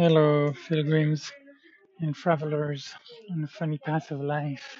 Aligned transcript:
Hello, 0.00 0.54
pilgrims 0.66 1.30
and 1.98 2.14
travelers 2.14 2.94
on 3.30 3.42
the 3.42 3.46
funny 3.46 3.76
path 3.76 4.10
of 4.10 4.22
life. 4.22 4.78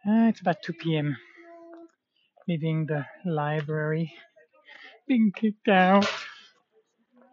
Uh, 0.00 0.32
it's 0.32 0.40
about 0.40 0.62
2 0.62 0.72
p.m. 0.72 1.14
Leaving 2.48 2.86
the 2.86 3.04
library, 3.26 4.10
being 5.06 5.30
kicked 5.30 5.68
out. 5.68 6.06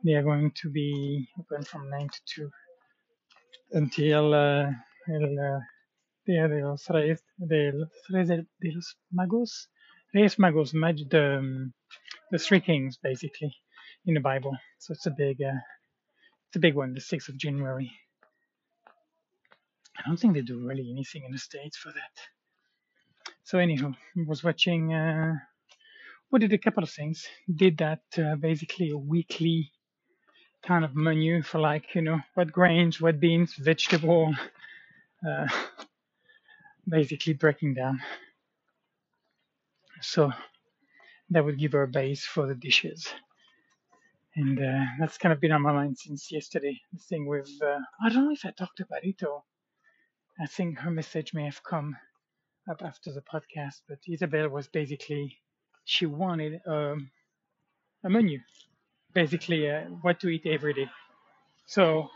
They 0.03 0.16
are 0.16 0.21
going 0.21 0.52
to 0.61 0.69
be 0.69 1.29
open 1.39 1.63
from 1.63 1.89
9 1.89 2.09
to 2.09 2.19
2 2.35 2.52
until 3.71 4.33
uh, 4.33 4.66
el 5.07 5.39
uh, 5.39 5.59
Día 6.27 6.49
de 6.49 6.67
los 6.67 6.89
Reyes, 6.89 7.23
de 7.38 7.71
los 7.71 7.89
los 8.61 8.95
Magos, 9.16 9.67
Reyes 10.13 10.35
Magos, 10.35 10.73
mag- 10.73 11.09
the, 11.09 11.38
um, 11.38 11.73
the 12.31 12.38
Three 12.38 12.59
Kings, 12.59 12.97
basically, 13.02 13.55
in 14.05 14.13
the 14.13 14.19
Bible. 14.19 14.57
So 14.80 14.91
it's 14.91 15.05
a 15.05 15.11
big, 15.11 15.41
uh, 15.41 15.55
it's 16.53 16.57
a 16.57 16.59
big 16.59 16.75
one, 16.75 16.93
the 16.93 16.99
6th 16.99 17.30
of 17.30 17.38
January. 17.38 17.91
I 19.97 20.03
don't 20.05 20.17
think 20.17 20.36
they 20.36 20.41
do 20.41 20.59
really 20.59 20.91
anything 20.91 21.23
in 21.23 21.31
the 21.31 21.39
States 21.39 21.75
for 21.75 21.89
that. 21.89 23.33
So 23.44 23.58
anyhow, 23.58 23.94
I 24.16 24.23
was 24.27 24.44
watching. 24.44 24.94
Uh, 24.94 25.33
we 26.30 26.38
did 26.38 26.53
a 26.53 26.59
couple 26.59 26.83
of 26.83 26.92
things. 26.92 27.27
Did 27.52 27.80
that 27.80 28.03
uh, 28.19 28.36
basically 28.36 28.92
a 28.92 28.97
weekly 28.97 29.72
kind 30.61 30.86
of 30.86 30.95
menu 30.95 31.42
for 31.42 31.59
like 31.59 31.95
you 31.95 32.03
know 32.03 32.19
what 32.36 32.52
grains, 32.52 33.02
what 33.02 33.20
beans, 33.20 33.55
vegetable. 33.55 34.36
Uh, 35.27 35.47
basically 36.88 37.33
breaking 37.33 37.73
down. 37.73 37.99
So 40.02 40.31
that 41.31 41.44
would 41.44 41.58
give 41.58 41.72
her 41.72 41.81
a 41.81 41.88
base 41.88 42.23
for 42.23 42.45
the 42.45 42.53
dishes. 42.53 43.08
And 44.36 44.59
uh, 44.59 44.86
that's 45.00 45.17
kind 45.17 45.31
of 45.31 45.39
been 45.39 45.52
on 45.52 45.62
my 45.62 45.73
mind 45.73 45.98
since 45.98 46.31
yesterday. 46.31 46.80
The 46.92 47.00
thing 47.00 47.28
with 47.28 47.50
uh, 47.62 47.80
I 48.03 48.09
don't 48.09 48.26
know 48.26 48.31
if 48.34 48.45
I 48.45 48.52
talked 48.52 48.80
about 48.80 49.03
it 49.03 49.22
or 49.23 49.44
I 50.39 50.48
think 50.48 50.80
her 50.80 50.92
message 50.92 51.34
may 51.34 51.45
have 51.45 51.64
come 51.64 51.95
up 52.70 52.81
after 52.84 53.14
the 53.14 53.22
podcast. 53.22 53.81
But 53.88 54.00
Isabel 54.08 54.50
was 54.50 54.67
basically 54.67 55.38
she 55.86 56.06
wanted 56.08 56.61
um, 56.66 57.11
a 58.04 58.09
menu, 58.09 58.39
basically 59.14 59.70
uh, 59.70 59.81
what 60.02 60.20
to 60.22 60.30
eat 60.30 60.45
every 60.48 60.73
day. 60.73 60.89
So 61.67 62.09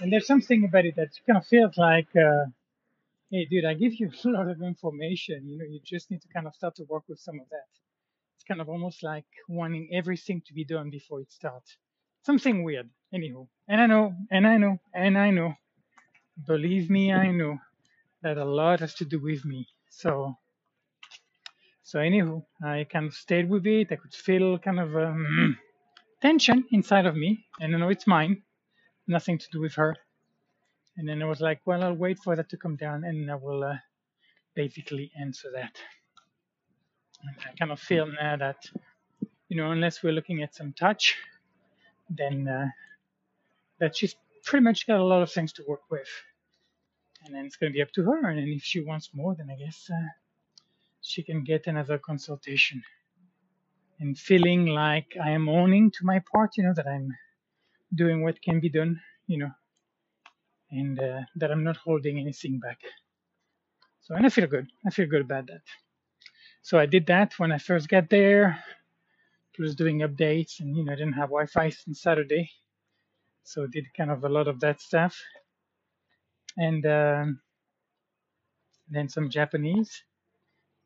and 0.00 0.12
there's 0.12 0.26
something 0.26 0.64
about 0.64 0.84
it 0.84 0.96
that 0.96 1.10
kind 1.26 1.38
of 1.38 1.46
feels 1.46 1.76
like, 1.76 2.08
uh, 2.16 2.46
hey, 3.30 3.46
dude, 3.46 3.64
I 3.64 3.74
give 3.74 3.94
you 3.94 4.10
a 4.24 4.28
lot 4.28 4.48
of 4.48 4.60
information. 4.62 5.48
You 5.48 5.58
know, 5.58 5.64
you 5.64 5.80
just 5.84 6.10
need 6.10 6.22
to 6.22 6.28
kind 6.28 6.46
of 6.46 6.54
start 6.54 6.76
to 6.76 6.84
work 6.84 7.04
with 7.08 7.18
some 7.18 7.40
of 7.40 7.48
that. 7.50 7.85
Kind 8.48 8.60
of 8.60 8.68
almost 8.68 9.02
like 9.02 9.26
wanting 9.48 9.90
everything 9.92 10.42
to 10.46 10.54
be 10.54 10.64
done 10.64 10.90
before 10.90 11.20
it 11.20 11.32
starts. 11.32 11.76
Something 12.24 12.64
weird, 12.64 12.90
anyhow. 13.12 13.48
And 13.68 13.80
I 13.80 13.86
know, 13.86 14.14
and 14.30 14.46
I 14.46 14.56
know, 14.58 14.78
and 14.94 15.18
I 15.18 15.30
know. 15.30 15.54
Believe 16.46 16.90
me, 16.90 17.12
I 17.12 17.30
know 17.30 17.58
that 18.22 18.38
a 18.38 18.44
lot 18.44 18.80
has 18.80 18.94
to 18.96 19.04
do 19.04 19.20
with 19.20 19.44
me. 19.44 19.66
So, 19.90 20.34
so 21.82 22.00
anyhow, 22.00 22.42
I 22.64 22.86
kind 22.90 23.06
of 23.06 23.14
stayed 23.14 23.48
with 23.48 23.66
it. 23.66 23.88
I 23.92 23.96
could 23.96 24.14
feel 24.14 24.58
kind 24.58 24.80
of 24.80 24.96
um, 24.96 25.58
tension 26.22 26.64
inside 26.72 27.06
of 27.06 27.16
me, 27.16 27.46
and 27.60 27.74
I 27.74 27.78
know 27.78 27.88
it's 27.88 28.06
mine, 28.06 28.42
nothing 29.06 29.38
to 29.38 29.46
do 29.52 29.60
with 29.60 29.74
her. 29.76 29.96
And 30.96 31.08
then 31.08 31.22
I 31.22 31.26
was 31.26 31.40
like, 31.40 31.60
well, 31.66 31.82
I'll 31.82 31.94
wait 31.94 32.18
for 32.24 32.36
that 32.36 32.48
to 32.50 32.56
come 32.56 32.76
down, 32.76 33.04
and 33.04 33.30
I 33.30 33.36
will 33.36 33.64
uh, 33.64 33.76
basically 34.54 35.10
answer 35.20 35.50
that. 35.54 35.76
And 37.22 37.30
I 37.30 37.56
kind 37.58 37.72
of 37.72 37.80
feel 37.80 38.06
now 38.06 38.36
that, 38.36 38.64
you 39.48 39.56
know, 39.56 39.70
unless 39.70 40.02
we're 40.02 40.12
looking 40.12 40.42
at 40.42 40.54
some 40.54 40.72
touch, 40.72 41.16
then 42.10 42.46
uh, 42.48 42.66
that 43.80 43.96
she's 43.96 44.14
pretty 44.44 44.62
much 44.62 44.86
got 44.86 45.00
a 45.00 45.04
lot 45.04 45.22
of 45.22 45.30
things 45.32 45.52
to 45.54 45.64
work 45.66 45.82
with. 45.90 46.08
And 47.24 47.34
then 47.34 47.44
it's 47.44 47.56
going 47.56 47.72
to 47.72 47.76
be 47.76 47.82
up 47.82 47.90
to 47.92 48.02
her. 48.04 48.28
And 48.28 48.38
if 48.48 48.62
she 48.62 48.80
wants 48.80 49.10
more, 49.12 49.34
then 49.34 49.50
I 49.50 49.56
guess 49.56 49.90
uh, 49.92 50.08
she 51.00 51.22
can 51.22 51.42
get 51.42 51.66
another 51.66 51.98
consultation. 51.98 52.82
And 53.98 54.16
feeling 54.16 54.66
like 54.66 55.16
I 55.22 55.30
am 55.30 55.48
owning 55.48 55.90
to 55.92 56.04
my 56.04 56.20
part, 56.32 56.56
you 56.56 56.64
know, 56.64 56.74
that 56.74 56.86
I'm 56.86 57.16
doing 57.94 58.22
what 58.22 58.42
can 58.42 58.60
be 58.60 58.68
done, 58.68 59.00
you 59.26 59.38
know, 59.38 59.50
and 60.70 61.00
uh, 61.00 61.20
that 61.36 61.50
I'm 61.50 61.64
not 61.64 61.78
holding 61.78 62.18
anything 62.18 62.60
back. 62.60 62.78
So, 64.02 64.14
and 64.14 64.26
I 64.26 64.28
feel 64.28 64.46
good. 64.46 64.68
I 64.86 64.90
feel 64.90 65.06
good 65.08 65.22
about 65.22 65.46
that. 65.46 65.62
So 66.66 66.80
I 66.80 66.86
did 66.86 67.06
that 67.06 67.38
when 67.38 67.52
I 67.52 67.58
first 67.58 67.88
got 67.88 68.10
there. 68.10 68.58
Was 69.56 69.76
doing 69.76 70.00
updates, 70.00 70.58
and 70.58 70.76
you 70.76 70.84
know, 70.84 70.92
I 70.92 70.96
didn't 70.96 71.12
have 71.12 71.28
Wi-Fi 71.28 71.70
since 71.70 72.02
Saturday, 72.02 72.50
so 73.44 73.62
I 73.62 73.66
did 73.70 73.86
kind 73.96 74.10
of 74.10 74.24
a 74.24 74.28
lot 74.28 74.48
of 74.48 74.58
that 74.60 74.80
stuff, 74.80 75.16
and 76.58 76.84
um, 76.84 77.40
then 78.90 79.08
some 79.08 79.30
Japanese, 79.30 80.02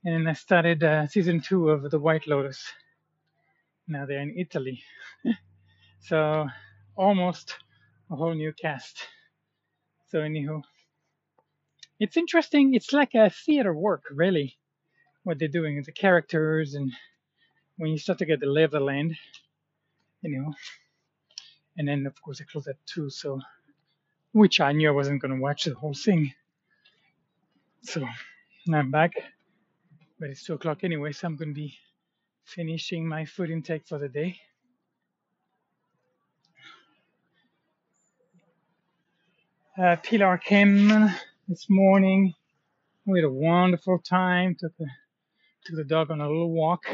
and 0.05 0.15
then 0.15 0.27
I 0.29 0.35
started 0.35 0.85
uh, 0.85 1.07
season 1.07 1.41
two 1.41 1.71
of 1.71 1.91
The 1.91 1.99
White 1.99 2.29
Lotus. 2.29 2.63
Now 3.89 4.05
they're 4.05 4.21
in 4.21 4.39
Italy, 4.39 4.83
so 6.01 6.47
almost 6.95 7.57
a 8.11 8.17
whole 8.17 8.35
new 8.35 8.53
cast. 8.53 9.01
So 10.11 10.21
anyhow, 10.21 10.61
it's 11.99 12.19
interesting. 12.19 12.75
It's 12.75 12.93
like 12.93 13.15
a 13.15 13.31
theater 13.31 13.75
work, 13.75 14.05
really, 14.13 14.60
what 15.25 15.39
they're 15.39 15.49
doing, 15.49 15.77
with 15.77 15.87
the 15.87 15.93
characters, 15.93 16.75
and 16.75 16.93
when 17.77 17.91
you 17.91 17.99
start 17.99 18.19
to 18.21 18.27
get 18.27 18.41
the 18.41 18.47
lay 18.47 18.65
of 18.65 18.71
the 18.73 18.81
land, 18.81 19.17
you 20.23 20.39
know. 20.41 20.55
And 21.79 21.89
then 21.89 22.07
of 22.07 22.21
course 22.23 22.41
I 22.41 22.45
closed 22.51 22.69
at 22.69 22.77
two, 22.87 23.11
so 23.11 23.41
which 24.33 24.61
I 24.61 24.73
knew 24.73 24.89
I 24.89 24.93
wasn't 24.93 25.23
gonna 25.23 25.41
watch 25.41 25.65
the 25.65 25.75
whole 25.75 25.95
thing. 25.95 26.33
So 27.83 28.07
now 28.67 28.79
I'm 28.79 28.91
back, 28.91 29.13
but 30.19 30.31
it's 30.31 30.45
two 30.45 30.55
o'clock 30.55 30.85
anyway, 30.85 31.13
so 31.13 31.27
I'm 31.29 31.37
gonna 31.37 31.53
be 31.53 31.75
finishing 32.45 33.07
my 33.07 33.25
food 33.25 33.51
intake 33.51 33.87
for 33.87 33.99
the 33.99 34.09
day. 34.09 34.39
Uh, 39.79 39.97
Pilar 39.97 40.39
came 40.39 40.89
this 41.49 41.67
morning. 41.71 42.35
We 43.07 43.19
had 43.19 43.25
a 43.27 43.31
wonderful 43.33 43.99
time. 43.99 44.57
Took 44.59 44.77
the 44.79 44.87
took 45.65 45.77
the 45.77 45.85
dog 45.85 46.11
on 46.11 46.21
a 46.21 46.29
little 46.29 46.53
walk, 46.53 46.85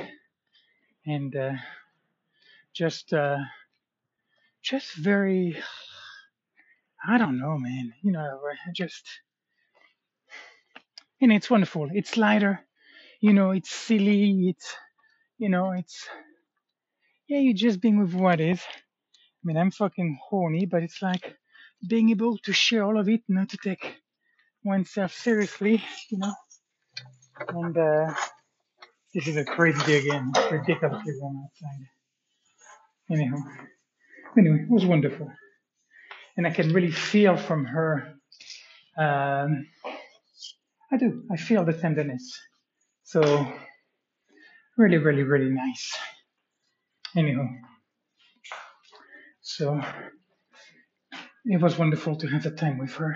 and 1.07 1.35
uh, 1.37 1.53
just 2.75 3.13
uh, 3.13 3.39
just 4.63 4.95
very 4.95 5.57
I 7.07 7.19
don't 7.19 7.39
know, 7.39 7.59
man. 7.59 7.95
You 8.03 8.13
know, 8.13 8.41
just 8.75 9.07
and 11.21 11.33
it's 11.33 11.51
wonderful. 11.51 11.89
It's 11.93 12.17
lighter, 12.17 12.61
you 13.21 13.33
know. 13.33 13.51
It's 13.53 13.71
silly. 13.71 14.49
It's 14.51 14.75
you 15.39 15.49
know, 15.49 15.73
it's 15.73 16.09
yeah. 17.29 17.39
You're 17.39 17.55
just 17.55 17.81
being 17.81 17.99
with 18.01 18.15
what 18.15 18.41
is. 18.41 18.61
I 18.61 18.87
mean, 19.45 19.57
I'm 19.57 19.71
fucking 19.71 20.19
horny, 20.29 20.67
but 20.67 20.83
it's 20.83 21.03
like 21.03 21.37
being 21.89 22.11
able 22.11 22.39
to 22.39 22.53
share 22.53 22.85
all 22.85 22.99
of 22.99 23.09
it, 23.09 23.23
not 23.29 23.51
to 23.51 23.59
take 23.59 24.01
oneself 24.65 25.13
seriously, 25.15 25.83
you 26.11 26.19
know. 26.19 26.35
And 27.49 27.77
uh, 27.77 28.15
this 29.17 29.29
is 29.29 29.37
a 29.39 29.45
crazy 29.45 29.83
day 29.87 29.99
again, 30.01 30.31
ridiculously 30.51 31.15
warm 31.19 31.43
outside. 31.43 31.87
Anyhow, 33.11 33.39
anyway, 34.37 34.59
it 34.61 34.71
was 34.71 34.85
wonderful, 34.85 35.33
and 36.37 36.47
I 36.47 36.51
can 36.51 36.71
really 36.75 36.91
feel 36.91 37.39
from 37.39 37.65
her. 37.65 38.13
Um, 38.99 39.69
I 40.93 40.99
do. 40.99 41.23
I 41.33 41.37
feel 41.37 41.65
the 41.65 41.73
tenderness. 41.73 42.31
So 43.05 43.23
really, 44.77 44.99
really, 44.99 45.23
really 45.23 45.51
nice. 45.51 45.97
Anyhow, 47.17 47.47
so 49.41 49.81
it 51.47 51.63
was 51.63 51.79
wonderful 51.79 52.17
to 52.17 52.27
have 52.27 52.43
the 52.43 52.51
time 52.51 52.77
with 52.77 52.93
her. 52.97 53.15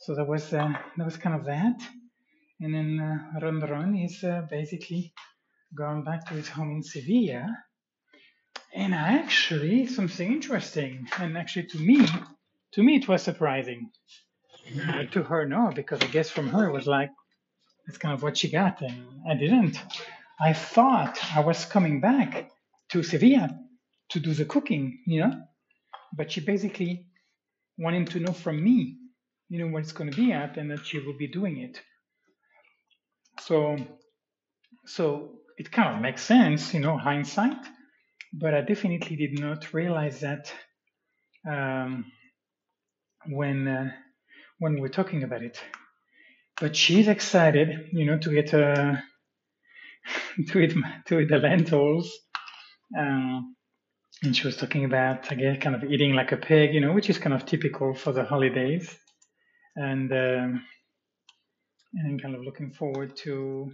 So 0.00 0.14
that 0.14 0.26
was 0.26 0.50
uh, 0.54 0.72
that 0.96 1.04
was 1.04 1.18
kind 1.18 1.36
of 1.38 1.44
that. 1.44 1.76
And 2.60 2.74
then 2.74 3.00
uh, 3.00 3.40
Ron 3.40 3.60
Ron 3.60 3.96
is 3.96 4.24
uh, 4.24 4.42
basically 4.50 5.12
gone 5.74 6.02
back 6.02 6.26
to 6.26 6.34
his 6.34 6.48
home 6.48 6.70
in 6.76 6.82
Sevilla. 6.82 7.46
And 8.74 8.94
actually, 8.94 9.86
something 9.86 10.32
interesting. 10.32 11.08
And 11.18 11.38
actually, 11.38 11.66
to 11.68 11.78
me, 11.78 12.06
to 12.72 12.82
me, 12.82 12.96
it 12.96 13.08
was 13.08 13.22
surprising. 13.22 13.90
Uh, 14.88 15.04
to 15.04 15.22
her, 15.22 15.46
no, 15.46 15.72
because 15.74 16.00
I 16.02 16.06
guess 16.06 16.28
from 16.28 16.48
her 16.48 16.68
it 16.68 16.72
was 16.72 16.86
like 16.86 17.10
that's 17.86 17.96
kind 17.96 18.12
of 18.12 18.22
what 18.22 18.36
she 18.36 18.50
got, 18.50 18.82
and 18.82 19.06
I 19.26 19.34
didn't. 19.34 19.78
I 20.38 20.52
thought 20.52 21.18
I 21.34 21.40
was 21.40 21.64
coming 21.64 22.00
back 22.00 22.50
to 22.90 23.02
Sevilla 23.02 23.58
to 24.10 24.20
do 24.20 24.34
the 24.34 24.44
cooking, 24.44 25.00
you 25.06 25.20
know, 25.20 25.32
but 26.14 26.30
she 26.32 26.40
basically 26.40 27.06
wanted 27.78 28.08
to 28.08 28.20
know 28.20 28.32
from 28.32 28.62
me, 28.62 28.98
you 29.48 29.58
know, 29.58 29.72
what 29.72 29.82
it's 29.84 29.92
going 29.92 30.10
to 30.10 30.16
be 30.16 30.32
at, 30.32 30.58
and 30.58 30.70
that 30.70 30.84
she 30.84 30.98
will 30.98 31.16
be 31.16 31.28
doing 31.28 31.58
it. 31.58 31.80
So, 33.40 33.76
so 34.86 35.32
it 35.58 35.70
kind 35.72 35.94
of 35.96 36.02
makes 36.02 36.22
sense, 36.22 36.74
you 36.74 36.80
know, 36.80 36.96
hindsight. 36.98 37.58
but 38.32 38.54
I 38.54 38.62
definitely 38.62 39.16
did 39.16 39.40
not 39.40 39.72
realize 39.74 40.20
that 40.20 40.52
um, 41.48 42.06
when 43.28 43.68
uh, 43.68 43.90
when 44.58 44.74
we 44.74 44.80
we're 44.82 44.88
talking 44.88 45.22
about 45.22 45.42
it. 45.42 45.60
But 46.60 46.76
she's 46.76 47.08
excited, 47.08 47.90
you 47.92 48.06
know, 48.06 48.18
to 48.18 48.30
get 48.30 48.54
uh, 48.54 48.96
to 50.48 50.60
eat 50.60 50.74
to 51.06 51.20
eat 51.20 51.28
the 51.28 51.38
lentils. 51.38 52.12
Um, 52.98 53.56
and 54.22 54.36
she 54.36 54.46
was 54.46 54.56
talking 54.56 54.84
about 54.84 55.30
again, 55.32 55.60
kind 55.60 55.76
of 55.76 55.84
eating 55.84 56.14
like 56.14 56.32
a 56.32 56.36
pig, 56.36 56.74
you 56.74 56.80
know, 56.80 56.92
which 56.92 57.10
is 57.10 57.18
kind 57.18 57.34
of 57.34 57.46
typical 57.46 57.94
for 57.94 58.12
the 58.12 58.24
holidays, 58.24 58.96
and 59.76 60.12
um, 60.12 60.64
and 61.94 62.20
kind 62.20 62.34
of 62.34 62.42
looking 62.42 62.70
forward 62.70 63.16
to. 63.18 63.72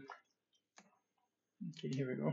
Okay, 1.78 1.94
here 1.94 2.08
we 2.08 2.14
go. 2.14 2.32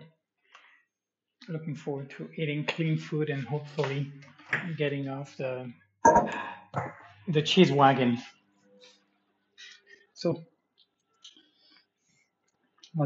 Looking 1.49 1.75
forward 1.75 2.09
to 2.11 2.29
eating 2.37 2.65
clean 2.65 2.97
food 2.97 3.29
and 3.29 3.43
hopefully 3.43 4.11
getting 4.77 5.07
off 5.07 5.35
the 5.37 5.71
the 7.27 7.41
cheese 7.41 7.71
wagon. 7.71 8.17
So, 10.13 10.43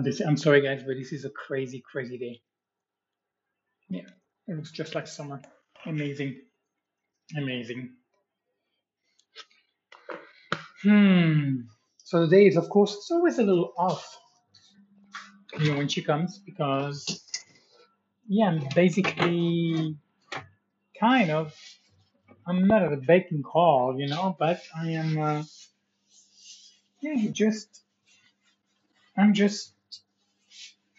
this, 0.03 0.19
I'm 0.19 0.37
sorry 0.37 0.61
guys, 0.61 0.83
but 0.85 0.95
this 0.97 1.13
is 1.13 1.23
a 1.23 1.29
crazy, 1.29 1.81
crazy 1.89 2.17
day. 2.17 2.41
Yeah, 3.87 4.09
it 4.47 4.55
looks 4.55 4.71
just 4.71 4.95
like 4.95 5.07
summer. 5.07 5.41
Amazing, 5.85 6.41
amazing. 7.37 7.91
Hmm. 10.81 11.61
So 12.05 12.21
the 12.25 12.35
day 12.37 12.47
is, 12.47 12.55
of 12.55 12.69
course, 12.69 12.95
it's 12.95 13.11
always 13.11 13.39
a 13.39 13.43
little 13.43 13.73
off, 13.77 14.19
you 15.59 15.71
know, 15.71 15.77
when 15.77 15.87
she 15.87 16.03
comes 16.03 16.37
because, 16.37 17.23
yeah, 18.27 18.45
I'm 18.45 18.69
basically 18.75 19.97
kind 20.99 21.31
of 21.31 21.53
I'm 22.47 22.67
not 22.67 22.83
at 22.83 22.93
a 22.93 22.97
baking 22.97 23.41
call, 23.41 23.99
you 23.99 24.07
know, 24.07 24.35
but 24.37 24.61
I 24.77 24.91
am, 24.91 25.19
uh, 25.19 25.43
yeah, 27.01 27.31
just, 27.31 27.81
I'm 29.17 29.33
just 29.33 29.73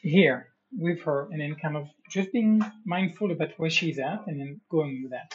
here 0.03 0.49
with 0.77 1.03
her 1.03 1.29
and 1.31 1.41
then 1.41 1.55
kind 1.55 1.77
of 1.77 1.89
just 2.11 2.33
being 2.33 2.63
mindful 2.85 3.31
about 3.31 3.51
where 3.59 3.71
she's 3.71 4.01
at 4.01 4.27
and 4.27 4.41
then 4.41 4.61
going 4.69 5.03
with 5.05 5.13
that. 5.13 5.35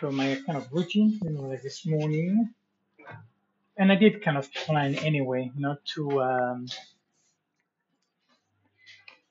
So 0.00 0.10
my 0.10 0.40
kind 0.46 0.56
of 0.56 0.72
routine, 0.72 1.20
you 1.22 1.30
know, 1.30 1.42
like 1.42 1.62
this 1.62 1.84
morning, 1.86 2.54
and 3.78 3.92
I 3.92 3.94
did 3.94 4.22
kind 4.22 4.36
of 4.36 4.52
plan 4.52 4.96
anyway, 4.96 5.52
not 5.56 5.84
to, 5.94 6.22
um, 6.22 6.66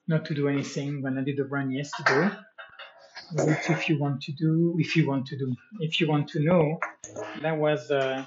not 0.08 0.26
to 0.26 0.34
do 0.34 0.48
anything 0.48 1.02
when 1.02 1.18
I 1.18 1.24
did 1.24 1.38
the 1.38 1.46
run 1.46 1.72
yesterday. 1.72 2.32
Which, 3.34 3.70
if 3.70 3.90
you 3.90 4.00
want 4.00 4.22
to 4.24 4.32
do, 4.32 4.76
if 4.80 4.96
you 4.96 5.08
want 5.08 5.28
to 5.28 5.38
do, 5.38 5.54
if 5.82 6.00
you 6.00 6.08
want 6.08 6.30
to 6.30 6.40
know, 6.40 6.80
that 7.42 7.58
was 7.58 7.92
uh, 7.92 8.26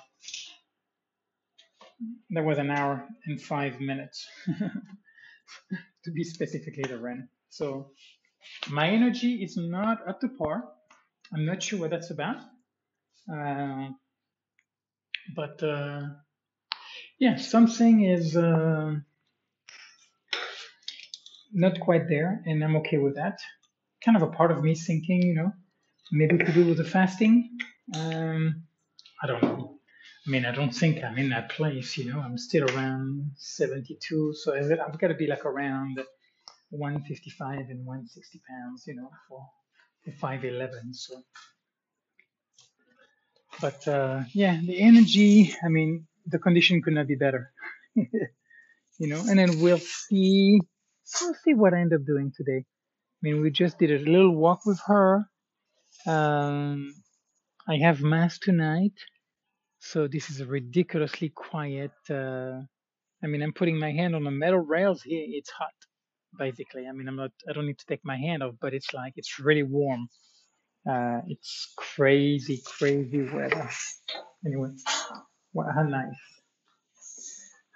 that 2.31 2.44
was 2.44 2.58
an 2.58 2.70
hour 2.70 3.06
and 3.26 3.40
five 3.40 3.81
minutes 3.81 4.26
to 6.05 6.11
be 6.12 6.25
specifically 6.25 6.84
the 6.88 6.99
run. 6.99 7.28
So 7.50 7.90
my 8.70 8.88
energy 8.88 9.43
is 9.43 9.56
not 9.56 10.06
up 10.08 10.20
to 10.20 10.28
par. 10.28 10.64
I'm 11.32 11.46
not 11.46 11.62
sure 11.62 11.78
what 11.81 11.90
that's 11.90 12.11
about, 12.11 12.37
uh, 13.32 13.88
but 15.35 15.62
uh, 15.62 16.03
yeah, 17.19 17.37
something 17.37 18.05
is 18.05 18.37
uh, 18.37 18.94
not 21.53 21.81
quite 21.81 22.09
there, 22.09 22.43
and 22.47 22.62
I'm 22.65 22.77
okay 22.77 22.99
with 22.99 23.17
that. 23.17 23.38
Kind 24.05 24.17
of 24.17 24.23
a 24.23 24.29
part 24.32 24.50
of 24.50 24.62
me 24.62 24.75
thinking, 24.75 25.23
you 25.23 25.35
know, 25.35 25.53
maybe 26.11 26.38
to 26.38 26.53
do 26.53 26.67
with 26.67 26.79
the 26.79 26.85
fasting. 26.85 27.59
Um, 27.94 28.65
I 29.23 29.27
don't 29.27 29.43
know. 29.43 29.81
I 30.27 30.31
mean, 30.31 30.44
I 30.44 30.53
don't 30.53 30.75
think 30.75 31.03
I'm 31.03 31.19
in 31.19 31.31
that 31.31 31.50
place, 31.50 31.97
you 31.97 32.12
know. 32.12 32.21
I'm 32.21 32.38
still 32.38 32.65
around 32.71 33.32
72, 33.37 34.35
so 34.35 34.55
I've 34.55 34.99
got 34.99 35.09
to 35.09 35.15
be 35.15 35.27
like 35.27 35.44
around 35.44 35.99
155 36.71 37.59
and 37.71 37.87
160 37.87 38.41
pounds, 38.49 38.85
you 38.87 38.97
know, 38.97 39.11
for, 39.29 39.47
for 40.05 40.27
5'11. 40.27 40.94
So, 40.94 41.23
but 43.61 43.87
uh, 43.88 44.23
yeah, 44.32 44.61
the 44.62 44.81
energy. 44.81 45.55
I 45.64 45.69
mean, 45.69 46.06
the 46.26 46.38
condition 46.38 46.82
could 46.82 46.94
not 46.94 47.06
be 47.06 47.17
better, 47.17 47.52
you 47.94 48.08
know. 49.00 49.23
And 49.29 49.38
then 49.38 49.61
we'll 49.61 49.79
see. 49.79 50.61
We'll 51.20 51.35
see 51.44 51.55
what 51.55 51.75
I 51.75 51.81
end 51.81 51.93
up 51.93 52.05
doing 52.06 52.32
today. 52.37 52.64
I 52.64 53.19
mean, 53.23 53.43
we 53.43 53.50
just 53.50 53.79
did 53.79 53.91
a 53.91 54.11
little 54.11 54.35
walk 54.35 54.61
with 54.64 54.81
her. 54.87 55.26
Um, 56.06 56.94
I 57.69 57.76
have 57.76 58.00
mass 58.00 58.38
tonight, 58.38 58.94
so 59.81 60.08
this 60.08 60.31
is 60.31 60.41
a 60.41 60.46
ridiculously 60.46 61.31
quiet. 61.31 61.93
Uh, 62.08 62.62
I 63.23 63.26
mean, 63.26 63.43
I'm 63.43 63.53
putting 63.53 63.79
my 63.79 63.93
hand 63.93 64.14
on 64.14 64.25
the 64.25 64.31
metal 64.31 64.61
rails 64.61 65.03
here. 65.03 65.25
It's 65.29 65.50
hot, 65.50 65.75
basically. 66.38 66.87
I 66.87 66.93
mean, 66.93 67.08
I'm 67.08 67.17
not. 67.17 67.32
I 67.49 67.53
don't 67.53 67.67
need 67.67 67.79
to 67.79 67.87
take 67.87 68.05
my 68.05 68.17
hand 68.17 68.43
off, 68.43 68.55
but 68.61 68.73
it's 68.75 68.94
like 68.94 69.14
it's 69.17 69.38
really 69.38 69.62
warm. 69.64 70.08
Uh, 70.88 71.21
it's 71.29 71.73
crazy, 71.77 72.62
crazy 72.65 73.23
weather. 73.23 73.69
Anyway, 74.47 74.71
wow, 75.53 75.71
how 75.75 75.82
nice. 75.82 76.17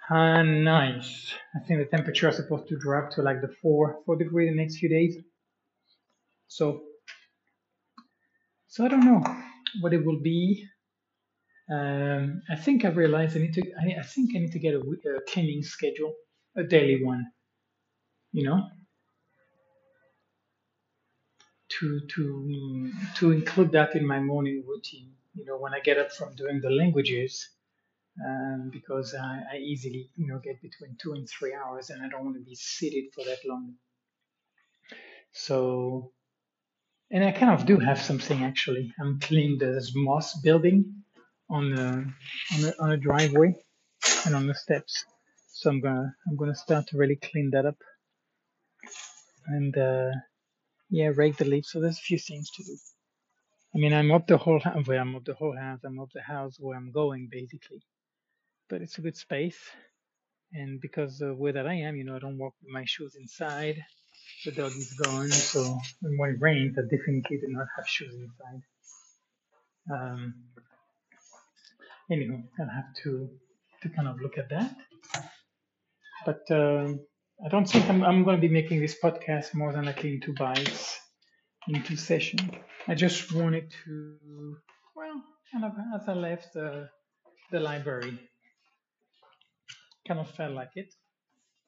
How 0.07 0.41
nice. 0.43 1.33
I 1.55 1.65
think 1.65 1.79
the 1.79 1.97
temperature 1.97 2.29
is 2.29 2.35
supposed 2.35 2.67
to 2.69 2.77
drop 2.77 3.11
to 3.11 3.21
like 3.21 3.41
the 3.41 3.53
four, 3.61 4.01
four 4.05 4.15
degree 4.17 4.49
the 4.49 4.55
next 4.55 4.77
few 4.77 4.89
days. 4.89 5.17
So, 6.47 6.83
so 8.67 8.85
I 8.85 8.87
don't 8.87 9.05
know 9.05 9.23
what 9.81 9.93
it 9.93 10.05
will 10.05 10.21
be. 10.21 10.65
Um, 11.71 12.41
I 12.49 12.55
think 12.55 12.85
I've 12.85 12.97
realized 12.97 13.35
I 13.35 13.39
need 13.39 13.53
to. 13.53 13.61
I, 13.61 13.99
I 13.99 14.03
think 14.03 14.31
I 14.35 14.39
need 14.39 14.51
to 14.51 14.59
get 14.59 14.75
a, 14.75 14.79
a 14.79 15.21
cleaning 15.27 15.63
schedule, 15.63 16.13
a 16.55 16.63
daily 16.63 17.03
one. 17.03 17.25
You 18.31 18.43
know, 18.43 18.61
to 21.79 21.99
to 22.15 22.91
to 23.17 23.31
include 23.31 23.71
that 23.71 23.95
in 23.95 24.05
my 24.05 24.19
morning 24.19 24.63
routine. 24.67 25.11
You 25.33 25.45
know, 25.45 25.57
when 25.57 25.73
I 25.73 25.79
get 25.79 25.97
up 25.97 26.11
from 26.11 26.35
doing 26.35 26.61
the 26.61 26.69
languages, 26.69 27.49
um, 28.25 28.69
because 28.71 29.13
I, 29.13 29.41
I 29.53 29.57
easily 29.57 30.09
you 30.15 30.27
know 30.27 30.39
get 30.39 30.61
between 30.61 30.95
two 31.01 31.13
and 31.13 31.27
three 31.29 31.53
hours, 31.53 31.89
and 31.89 32.03
I 32.03 32.09
don't 32.09 32.23
want 32.23 32.37
to 32.37 32.43
be 32.43 32.55
seated 32.55 33.13
for 33.13 33.23
that 33.25 33.39
long. 33.45 33.75
So 35.31 36.11
and 37.11 37.23
I 37.23 37.31
kind 37.31 37.51
of 37.51 37.65
do 37.65 37.77
have 37.79 38.01
something 38.01 38.43
actually. 38.43 38.93
I'm 38.99 39.19
cleaning 39.19 39.57
this 39.57 39.91
moss 39.95 40.39
building 40.41 41.03
on 41.49 41.75
the 41.75 41.87
on 42.53 42.61
the 42.61 42.75
on 42.79 42.91
a 42.91 42.97
driveway 42.97 43.55
and 44.25 44.35
on 44.35 44.47
the 44.47 44.55
steps. 44.55 45.05
So 45.53 45.69
I'm 45.69 45.81
gonna 45.81 46.15
I'm 46.27 46.35
gonna 46.35 46.55
start 46.55 46.87
to 46.87 46.97
really 46.97 47.17
clean 47.17 47.51
that 47.51 47.65
up 47.65 47.77
and 49.47 49.77
uh, 49.77 50.11
yeah, 50.89 51.11
rake 51.15 51.37
the 51.37 51.45
leaves. 51.45 51.69
So 51.71 51.81
there's 51.81 51.97
a 51.97 52.01
few 52.01 52.17
things 52.19 52.49
to 52.51 52.63
do. 52.63 52.77
I 53.75 53.77
mean, 53.79 53.93
I'm 53.93 54.11
up 54.11 54.27
the 54.27 54.37
whole 54.37 54.59
house. 54.59 54.87
Well, 54.87 54.99
I'm 54.99 55.15
up 55.15 55.25
the 55.25 55.33
whole 55.33 55.55
house. 55.57 55.79
I'm 55.85 55.99
up 55.99 56.09
the 56.13 56.21
house 56.21 56.57
where 56.59 56.77
I'm 56.77 56.91
going 56.91 57.29
basically, 57.31 57.83
but 58.69 58.81
it's 58.81 58.97
a 58.97 59.01
good 59.01 59.17
space. 59.17 59.59
And 60.53 60.79
because 60.79 61.21
of 61.21 61.37
where 61.37 61.53
that 61.53 61.67
I 61.67 61.75
am, 61.75 61.95
you 61.97 62.05
know, 62.05 62.15
I 62.15 62.19
don't 62.19 62.37
walk 62.37 62.53
with 62.61 62.71
my 62.71 62.85
shoes 62.85 63.15
inside 63.19 63.83
the 64.43 64.51
dog 64.51 64.71
is 64.71 64.93
gone, 64.93 65.29
so 65.31 65.79
when 66.01 66.31
it 66.31 66.37
rains, 66.39 66.77
I 66.77 66.81
definitely 66.83 67.37
do 67.37 67.47
not 67.49 67.67
have 67.75 67.87
shoes 67.87 68.13
inside. 68.13 68.61
Um, 69.91 70.33
anyway, 72.11 72.43
I'll 72.59 72.69
have 72.69 72.93
to 73.03 73.29
to 73.83 73.89
kind 73.89 74.07
of 74.07 74.19
look 74.21 74.37
at 74.37 74.49
that. 74.49 74.75
But 76.25 76.51
uh, 76.51 76.93
I 77.43 77.49
don't 77.49 77.65
think 77.65 77.89
I'm, 77.89 78.03
I'm 78.03 78.23
going 78.23 78.37
to 78.37 78.41
be 78.41 78.53
making 78.53 78.79
this 78.79 78.95
podcast 79.01 79.53
more 79.53 79.73
than 79.73 79.85
likely 79.85 80.13
in 80.13 80.21
two 80.21 80.33
bites, 80.33 80.97
in 81.67 81.83
two 81.83 81.97
sessions. 81.97 82.49
I 82.87 82.95
just 82.95 83.33
wanted 83.33 83.73
to, 83.83 84.15
well, 84.95 85.21
kind 85.51 85.65
of 85.65 85.71
as 85.93 86.07
I 86.07 86.13
left 86.13 86.53
the, 86.53 86.89
the 87.51 87.59
library, 87.59 88.17
kind 90.07 90.19
of 90.19 90.29
felt 90.31 90.53
like 90.53 90.71
it. 90.75 90.93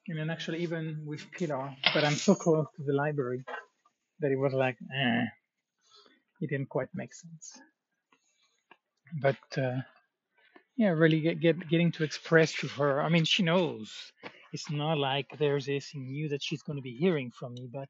And 0.08 0.18
then 0.18 0.30
actually 0.30 0.62
even 0.62 1.02
with 1.04 1.26
Pilar, 1.32 1.76
but 1.92 2.02
I'm 2.02 2.14
so 2.14 2.34
close 2.34 2.66
to 2.76 2.82
the 2.82 2.94
library 2.94 3.44
that 4.20 4.32
it 4.32 4.38
was 4.38 4.54
like, 4.54 4.76
eh, 4.94 5.24
it 6.40 6.48
didn't 6.48 6.70
quite 6.70 6.88
make 6.94 7.12
sense. 7.12 7.58
But 9.20 9.58
uh, 9.58 9.82
yeah, 10.76 10.90
really 10.90 11.20
get, 11.20 11.40
get 11.40 11.68
getting 11.68 11.92
to 11.92 12.04
express 12.04 12.52
to 12.54 12.68
her. 12.68 13.02
I 13.02 13.10
mean, 13.10 13.24
she 13.24 13.42
knows 13.42 13.92
it's 14.52 14.70
not 14.70 14.98
like 14.98 15.26
there's 15.38 15.68
anything 15.68 16.10
new 16.10 16.28
that 16.30 16.42
she's 16.42 16.62
going 16.62 16.76
to 16.76 16.82
be 16.82 16.96
hearing 16.96 17.30
from 17.30 17.54
me, 17.54 17.68
but 17.72 17.88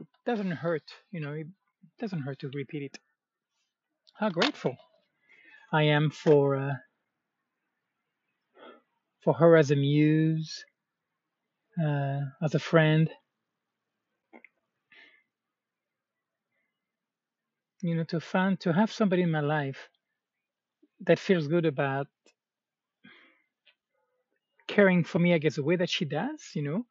it 0.00 0.06
doesn't 0.26 0.52
hurt, 0.52 0.84
you 1.10 1.20
know, 1.20 1.32
it 1.32 1.46
doesn't 2.00 2.22
hurt 2.22 2.38
to 2.40 2.50
repeat 2.54 2.82
it. 2.82 2.98
How 4.14 4.30
grateful 4.30 4.76
I 5.72 5.84
am 5.84 6.10
for 6.10 6.56
uh, 6.56 6.74
for 9.24 9.34
her 9.34 9.56
as 9.56 9.70
a 9.70 9.76
muse, 9.76 10.64
uh, 11.82 12.20
as 12.42 12.54
a 12.54 12.58
friend. 12.58 13.10
you 17.82 17.96
know, 17.96 18.04
to 18.04 18.20
find 18.20 18.58
to 18.60 18.72
have 18.72 18.92
somebody 18.92 19.22
in 19.22 19.30
my 19.30 19.40
life 19.40 19.88
that 21.00 21.18
feels 21.18 21.48
good 21.48 21.66
about 21.66 22.06
caring 24.72 25.04
for 25.04 25.18
me, 25.18 25.34
I 25.34 25.38
guess, 25.38 25.56
the 25.56 25.62
way 25.62 25.76
that 25.76 25.90
she 25.90 26.04
does, 26.04 26.40
you 26.54 26.62
know. 26.62 26.86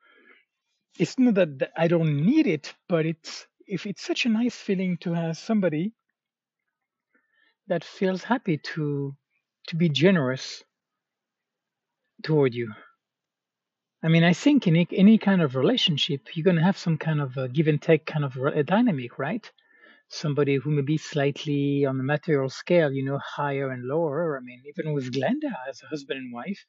It's 1.00 1.18
not 1.18 1.36
that 1.36 1.72
I 1.76 1.88
don't 1.88 2.16
need 2.26 2.48
it, 2.48 2.74
but 2.88 3.06
it's 3.06 3.48
if 3.66 3.86
it's 3.86 4.04
such 4.04 4.26
a 4.26 4.30
nice 4.30 4.56
feeling 4.56 4.98
to 4.98 5.14
have 5.14 5.38
somebody 5.38 5.94
that 7.68 7.84
feels 7.84 8.24
happy 8.24 8.58
to 8.74 9.16
to 9.68 9.76
be 9.76 9.90
generous 9.90 10.64
toward 12.24 12.54
you. 12.54 12.72
I 14.04 14.08
mean, 14.10 14.24
I 14.24 14.34
think 14.34 14.68
in 14.68 14.76
any, 14.76 15.18
kind 15.18 15.42
of 15.42 15.56
relationship, 15.56 16.22
you're 16.34 16.50
going 16.50 16.58
to 16.58 16.70
have 16.70 16.78
some 16.78 16.98
kind 16.98 17.22
of 17.22 17.38
a 17.38 17.48
give 17.48 17.68
and 17.68 17.80
take 17.82 18.06
kind 18.06 18.26
of 18.26 18.36
a 18.36 18.64
dynamic, 18.64 19.20
right? 19.20 19.46
Somebody 20.10 20.56
who 20.56 20.72
may 20.72 20.82
be 20.82 20.98
slightly 20.98 21.86
on 21.86 21.98
the 21.98 22.04
material 22.04 22.50
scale, 22.50 22.92
you 22.92 23.06
know, 23.06 23.20
higher 23.20 23.70
and 23.70 23.84
lower. 23.86 24.38
I 24.38 24.42
mean, 24.42 24.62
even 24.72 24.94
with 24.94 25.14
Glenda 25.14 25.54
as 25.70 25.82
a 25.84 25.88
husband 25.88 26.18
and 26.20 26.34
wife, 26.34 26.66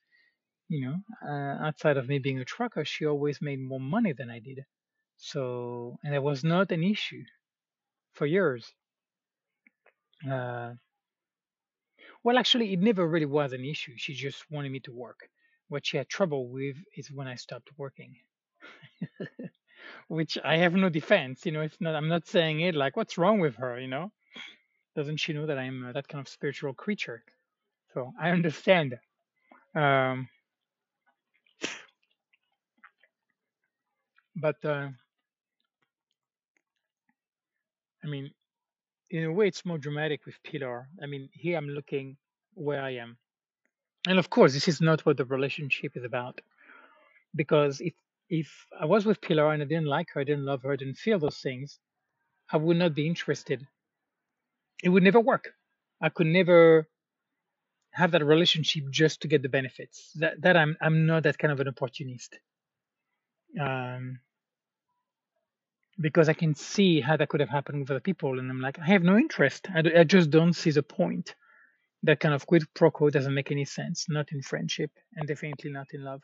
you 0.72 0.80
know, 0.86 0.96
uh, 1.22 1.66
outside 1.66 1.98
of 1.98 2.08
me 2.08 2.18
being 2.18 2.38
a 2.40 2.44
trucker, 2.46 2.84
she 2.84 3.06
always 3.06 3.42
made 3.42 3.60
more 3.60 3.80
money 3.80 4.12
than 4.14 4.30
I 4.30 4.38
did. 4.38 4.64
So, 5.18 5.98
and 6.04 6.14
it 6.14 6.22
was 6.22 6.44
not 6.44 6.72
an 6.72 6.82
issue 6.82 7.24
for 8.14 8.26
years. 8.26 8.72
Uh, 10.28 10.74
well, 12.24 12.38
actually, 12.38 12.72
it 12.72 12.80
never 12.80 13.06
really 13.06 13.26
was 13.26 13.52
an 13.52 13.64
issue. 13.64 13.92
She 13.96 14.14
just 14.14 14.50
wanted 14.50 14.72
me 14.72 14.80
to 14.80 14.92
work. 14.92 15.28
What 15.68 15.86
she 15.86 15.96
had 15.96 16.08
trouble 16.08 16.48
with 16.48 16.76
is 16.96 17.10
when 17.12 17.28
I 17.28 17.36
stopped 17.36 17.70
working, 17.78 18.16
which 20.08 20.38
I 20.44 20.56
have 20.58 20.74
no 20.74 20.88
defense. 20.88 21.44
You 21.46 21.52
know, 21.52 21.60
it's 21.62 21.80
not. 21.80 21.94
I'm 21.94 22.08
not 22.08 22.26
saying 22.26 22.60
it 22.60 22.74
like, 22.74 22.96
what's 22.96 23.18
wrong 23.18 23.40
with 23.40 23.56
her? 23.56 23.78
You 23.78 23.88
know, 23.88 24.12
doesn't 24.96 25.18
she 25.18 25.32
know 25.34 25.46
that 25.46 25.58
I'm 25.58 25.86
uh, 25.86 25.92
that 25.92 26.08
kind 26.08 26.20
of 26.22 26.28
spiritual 26.28 26.74
creature? 26.74 27.24
So 27.94 28.12
I 28.20 28.30
understand. 28.30 28.96
Um, 29.74 30.28
but 34.42 34.56
uh, 34.64 34.88
I 38.04 38.06
mean, 38.06 38.32
in 39.10 39.24
a 39.24 39.32
way, 39.32 39.46
it's 39.46 39.64
more 39.64 39.78
dramatic 39.78 40.26
with 40.26 40.34
Pilar. 40.42 40.88
I 41.02 41.06
mean, 41.06 41.28
here 41.32 41.56
I'm 41.56 41.68
looking 41.68 42.16
where 42.54 42.82
I 42.82 42.94
am, 42.96 43.16
and 44.08 44.18
of 44.18 44.28
course, 44.28 44.52
this 44.52 44.68
is 44.68 44.80
not 44.80 45.06
what 45.06 45.16
the 45.16 45.24
relationship 45.24 45.96
is 45.96 46.04
about. 46.04 46.40
Because 47.34 47.80
if 47.80 47.94
if 48.28 48.66
I 48.78 48.86
was 48.86 49.06
with 49.06 49.20
Pilar 49.20 49.52
and 49.52 49.62
I 49.62 49.66
didn't 49.66 49.86
like 49.96 50.08
her, 50.12 50.20
I 50.20 50.24
didn't 50.24 50.44
love 50.44 50.62
her, 50.62 50.72
I 50.72 50.76
didn't 50.76 50.98
feel 50.98 51.18
those 51.18 51.38
things, 51.38 51.78
I 52.50 52.56
would 52.56 52.76
not 52.76 52.94
be 52.94 53.06
interested. 53.06 53.66
It 54.82 54.88
would 54.88 55.04
never 55.04 55.20
work. 55.20 55.54
I 56.00 56.08
could 56.08 56.26
never 56.26 56.88
have 57.92 58.10
that 58.10 58.24
relationship 58.24 58.84
just 58.90 59.20
to 59.22 59.28
get 59.28 59.42
the 59.42 59.48
benefits. 59.48 60.12
That 60.16 60.42
that 60.42 60.56
I'm 60.56 60.76
I'm 60.80 61.06
not 61.06 61.22
that 61.22 61.38
kind 61.38 61.52
of 61.52 61.60
an 61.60 61.68
opportunist. 61.68 62.38
Um, 63.60 64.18
because 66.00 66.28
I 66.28 66.32
can 66.32 66.54
see 66.54 67.00
how 67.00 67.16
that 67.16 67.28
could 67.28 67.40
have 67.40 67.48
happened 67.48 67.80
with 67.80 67.90
other 67.90 68.00
people, 68.00 68.38
and 68.38 68.50
I'm 68.50 68.60
like, 68.60 68.78
I 68.78 68.86
have 68.86 69.02
no 69.02 69.16
interest. 69.16 69.68
I 69.74 69.82
I 70.00 70.04
just 70.04 70.30
don't 70.30 70.54
see 70.54 70.70
the 70.70 70.82
point. 70.82 71.34
That 72.04 72.20
kind 72.20 72.34
of 72.34 72.46
quid 72.46 72.64
pro 72.74 72.90
quo 72.90 73.10
doesn't 73.10 73.34
make 73.34 73.52
any 73.52 73.64
sense, 73.64 74.06
not 74.08 74.32
in 74.32 74.42
friendship, 74.42 74.90
and 75.14 75.28
definitely 75.28 75.70
not 75.70 75.88
in 75.92 76.04
love. 76.04 76.22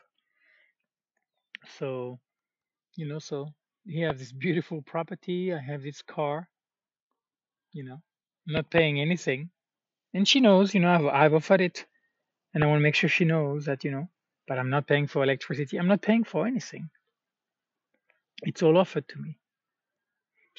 So 1.77 2.19
you 2.95 3.07
know, 3.07 3.19
so 3.19 3.49
he 3.85 4.01
have 4.01 4.19
this 4.19 4.31
beautiful 4.45 4.81
property. 4.81 5.53
I 5.53 5.59
have 5.59 5.83
this 5.83 6.01
car. 6.01 6.49
You 7.71 7.83
know, 7.85 8.01
I'm 8.47 8.53
not 8.55 8.69
paying 8.71 8.99
anything, 8.99 9.51
and 10.13 10.27
she 10.27 10.39
knows. 10.39 10.73
You 10.73 10.81
know, 10.81 10.91
I've 10.91 11.05
I've 11.05 11.33
offered 11.35 11.61
it, 11.61 11.85
and 12.53 12.63
I 12.63 12.67
want 12.67 12.79
to 12.79 12.83
make 12.83 12.95
sure 12.95 13.09
she 13.09 13.25
knows 13.25 13.65
that 13.65 13.83
you 13.83 13.91
know. 13.91 14.09
But 14.47 14.57
I'm 14.57 14.71
not 14.71 14.87
paying 14.87 15.05
for 15.05 15.23
electricity. 15.23 15.77
I'm 15.77 15.87
not 15.87 16.01
paying 16.01 16.23
for 16.23 16.47
anything. 16.47 16.89
It's 18.41 18.63
all 18.63 18.77
offered 18.77 19.07
to 19.09 19.19
me. 19.19 19.37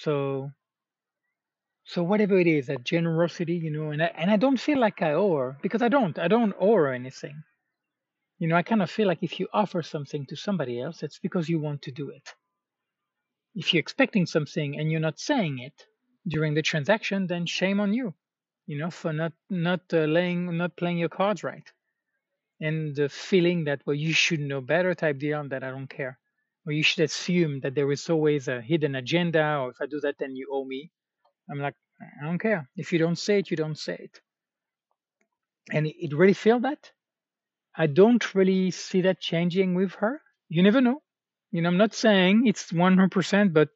So 0.03 0.53
so 1.85 2.03
whatever 2.03 2.39
it 2.39 2.47
is, 2.47 2.69
that 2.69 2.85
generosity, 2.85 3.57
you 3.57 3.71
know, 3.71 3.91
and 3.91 4.03
I, 4.03 4.07
and 4.07 4.31
I 4.31 4.37
don't 4.37 4.61
feel 4.61 4.79
like 4.79 5.03
I 5.03 5.13
owe 5.13 5.57
because 5.61 5.83
I 5.83 5.89
don't. 5.89 6.19
I 6.19 6.29
don't 6.29 6.55
owe 6.59 6.85
anything. 6.85 7.43
You 8.39 8.49
know, 8.49 8.57
I 8.57 8.63
kind 8.63 8.83
of 8.83 8.91
feel 8.91 9.07
like 9.07 9.23
if 9.23 9.39
you 9.39 9.49
offer 9.53 9.83
something 9.83 10.25
to 10.27 10.37
somebody 10.37 10.81
else, 10.81 11.03
it's 11.03 11.19
because 11.19 11.49
you 11.49 11.61
want 11.61 11.83
to 11.83 11.91
do 11.91 12.09
it. 12.11 12.35
If 13.55 13.75
you're 13.75 13.81
expecting 13.81 14.25
something 14.27 14.79
and 14.79 14.91
you're 14.91 15.01
not 15.09 15.19
saying 15.19 15.59
it 15.59 15.87
during 16.27 16.55
the 16.55 16.63
transaction, 16.63 17.27
then 17.27 17.45
shame 17.45 17.81
on 17.81 17.93
you. 17.93 18.15
You 18.67 18.79
know, 18.79 18.91
for 18.91 19.13
not 19.13 19.33
not 19.51 19.83
uh, 19.93 20.05
laying, 20.05 20.57
not 20.57 20.77
playing 20.77 20.99
your 20.99 21.09
cards 21.11 21.43
right, 21.45 21.69
and 22.61 22.95
the 22.97 23.09
feeling 23.09 23.65
that 23.65 23.83
well 23.87 23.97
you 23.97 24.13
should 24.13 24.41
know 24.41 24.61
better 24.61 24.95
type 24.95 25.19
deal 25.19 25.47
that 25.49 25.65
I 25.65 25.71
don't 25.71 25.89
care, 25.89 26.19
or 26.71 26.73
you 26.73 26.85
should 26.85 27.03
assume 27.03 27.59
that 27.63 27.75
there 27.75 27.91
is 27.91 28.09
always 28.09 28.47
a 28.47 28.61
hidden 28.61 28.95
agenda, 28.95 29.59
or 29.59 29.71
if 29.71 29.81
I 29.81 29.87
do 29.87 29.99
that, 30.03 30.19
then 30.21 30.37
you 30.37 30.47
owe 30.53 30.65
me. 30.65 30.93
I'm 31.51 31.59
like, 31.59 31.75
I 32.01 32.25
don't 32.25 32.39
care. 32.39 32.71
If 32.77 32.93
you 32.93 33.01
don't 33.01 33.19
say 33.19 33.41
it, 33.41 33.51
you 33.51 33.57
don't 33.57 33.77
say 33.77 33.97
it. 33.99 34.21
And 35.73 35.89
it 35.89 36.15
really 36.15 36.33
feel 36.33 36.61
that. 36.61 36.93
I 37.77 37.89
don't 37.89 38.37
really 38.37 38.71
see 38.71 39.01
that 39.01 39.21
changing 39.21 39.75
with 39.75 39.95
her. 39.97 40.23
You 40.49 40.63
never 40.63 40.81
know. 40.81 41.03
You 41.51 41.63
know, 41.63 41.71
I'm 41.71 41.77
not 41.77 41.93
saying 41.93 42.47
it's 42.47 42.71
100%, 42.71 43.53
but 43.53 43.71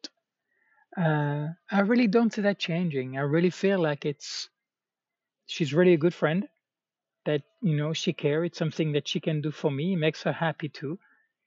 uh, 0.96 1.48
I 1.68 1.80
really 1.80 2.06
don't 2.06 2.32
see 2.32 2.42
that 2.42 2.60
changing. 2.60 3.18
I 3.18 3.22
really 3.22 3.50
feel 3.50 3.80
like 3.80 4.04
it's 4.04 4.48
she's 5.46 5.74
really 5.74 5.94
a 5.94 6.04
good 6.04 6.14
friend. 6.14 6.46
That 7.24 7.42
you 7.60 7.74
know 7.74 7.92
she 7.92 8.12
cares. 8.12 8.46
It's 8.46 8.58
something 8.58 8.92
that 8.92 9.08
she 9.08 9.18
can 9.18 9.40
do 9.40 9.50
for 9.50 9.70
me. 9.72 9.94
It 9.94 9.96
makes 9.96 10.22
her 10.22 10.32
happy 10.32 10.68
too. 10.68 11.00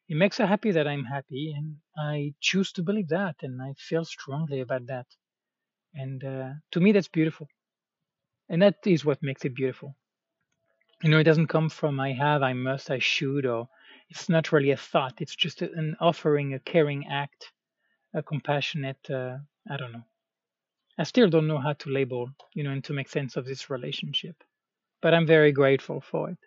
It 0.10 0.18
makes 0.18 0.38
her 0.38 0.46
happy 0.48 0.72
that 0.72 0.88
I'm 0.88 1.06
happy, 1.06 1.54
and 1.58 1.78
I 1.98 2.34
choose 2.42 2.72
to 2.74 2.84
believe 2.84 3.10
that, 3.10 3.38
and 3.42 3.62
I 3.62 3.74
feel 3.78 4.06
strongly 4.06 4.62
about 4.62 4.88
that. 4.88 5.08
And 5.94 6.24
uh, 6.24 6.54
to 6.72 6.80
me, 6.80 6.92
that's 6.94 7.08
beautiful, 7.10 7.48
and 8.50 8.62
that 8.62 8.76
is 8.86 9.06
what 9.06 9.24
makes 9.24 9.46
it 9.46 9.56
beautiful. 9.56 9.96
You 11.04 11.10
know, 11.12 11.20
it 11.20 11.26
doesn't 11.26 11.48
come 11.48 11.70
from 11.70 12.00
I 12.00 12.14
have, 12.14 12.44
I 12.44 12.54
must, 12.54 12.92
I 12.92 13.00
should, 13.00 13.46
or 13.46 13.70
it's 14.10 14.30
not 14.30 14.52
really 14.52 14.72
a 14.72 14.78
thought. 14.78 15.22
It's 15.22 15.36
just 15.36 15.62
an 15.62 15.96
offering, 16.00 16.54
a 16.54 16.60
caring 16.60 17.08
act, 17.08 17.52
a 18.14 18.24
compassionate. 18.24 19.10
Uh, 19.10 19.38
I 19.70 19.78
don't 19.78 19.94
know. 19.94 20.04
I 20.98 21.04
still 21.04 21.30
don't 21.30 21.48
know 21.48 21.60
how 21.60 21.74
to 21.74 21.90
label, 21.92 22.32
you 22.54 22.64
know, 22.64 22.72
and 22.72 22.84
to 22.86 22.94
make 22.94 23.10
sense 23.10 23.38
of 23.38 23.46
this 23.46 23.70
relationship. 23.70 24.44
But 25.02 25.14
I'm 25.14 25.28
very 25.28 25.52
grateful 25.52 26.02
for 26.02 26.30
it. 26.32 26.40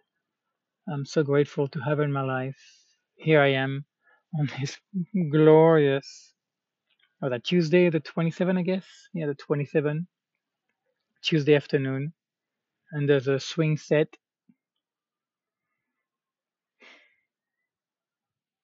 I'm 0.89 1.07
so 1.07 1.23
grateful 1.23 1.69
to 1.69 1.81
have 1.81 1.99
her 1.99 2.05
in 2.05 2.13
my 2.13 2.23
life. 2.23 2.80
Here 3.21 3.43
I 3.43 3.49
am 3.53 3.85
on 4.39 4.51
this 4.59 4.79
glorious, 5.33 6.33
oh, 7.23 7.31
that 7.31 7.45
Tuesday, 7.45 7.91
the 7.91 8.01
27, 8.01 8.59
I 8.59 8.63
guess. 8.63 8.87
Yeah, 9.15 9.27
the 9.27 9.35
27, 9.35 10.07
Tuesday 11.23 11.55
afternoon. 11.55 12.13
And 12.93 13.09
there's 13.09 13.29
a 13.29 13.41
swing 13.41 13.77
set. 13.77 14.09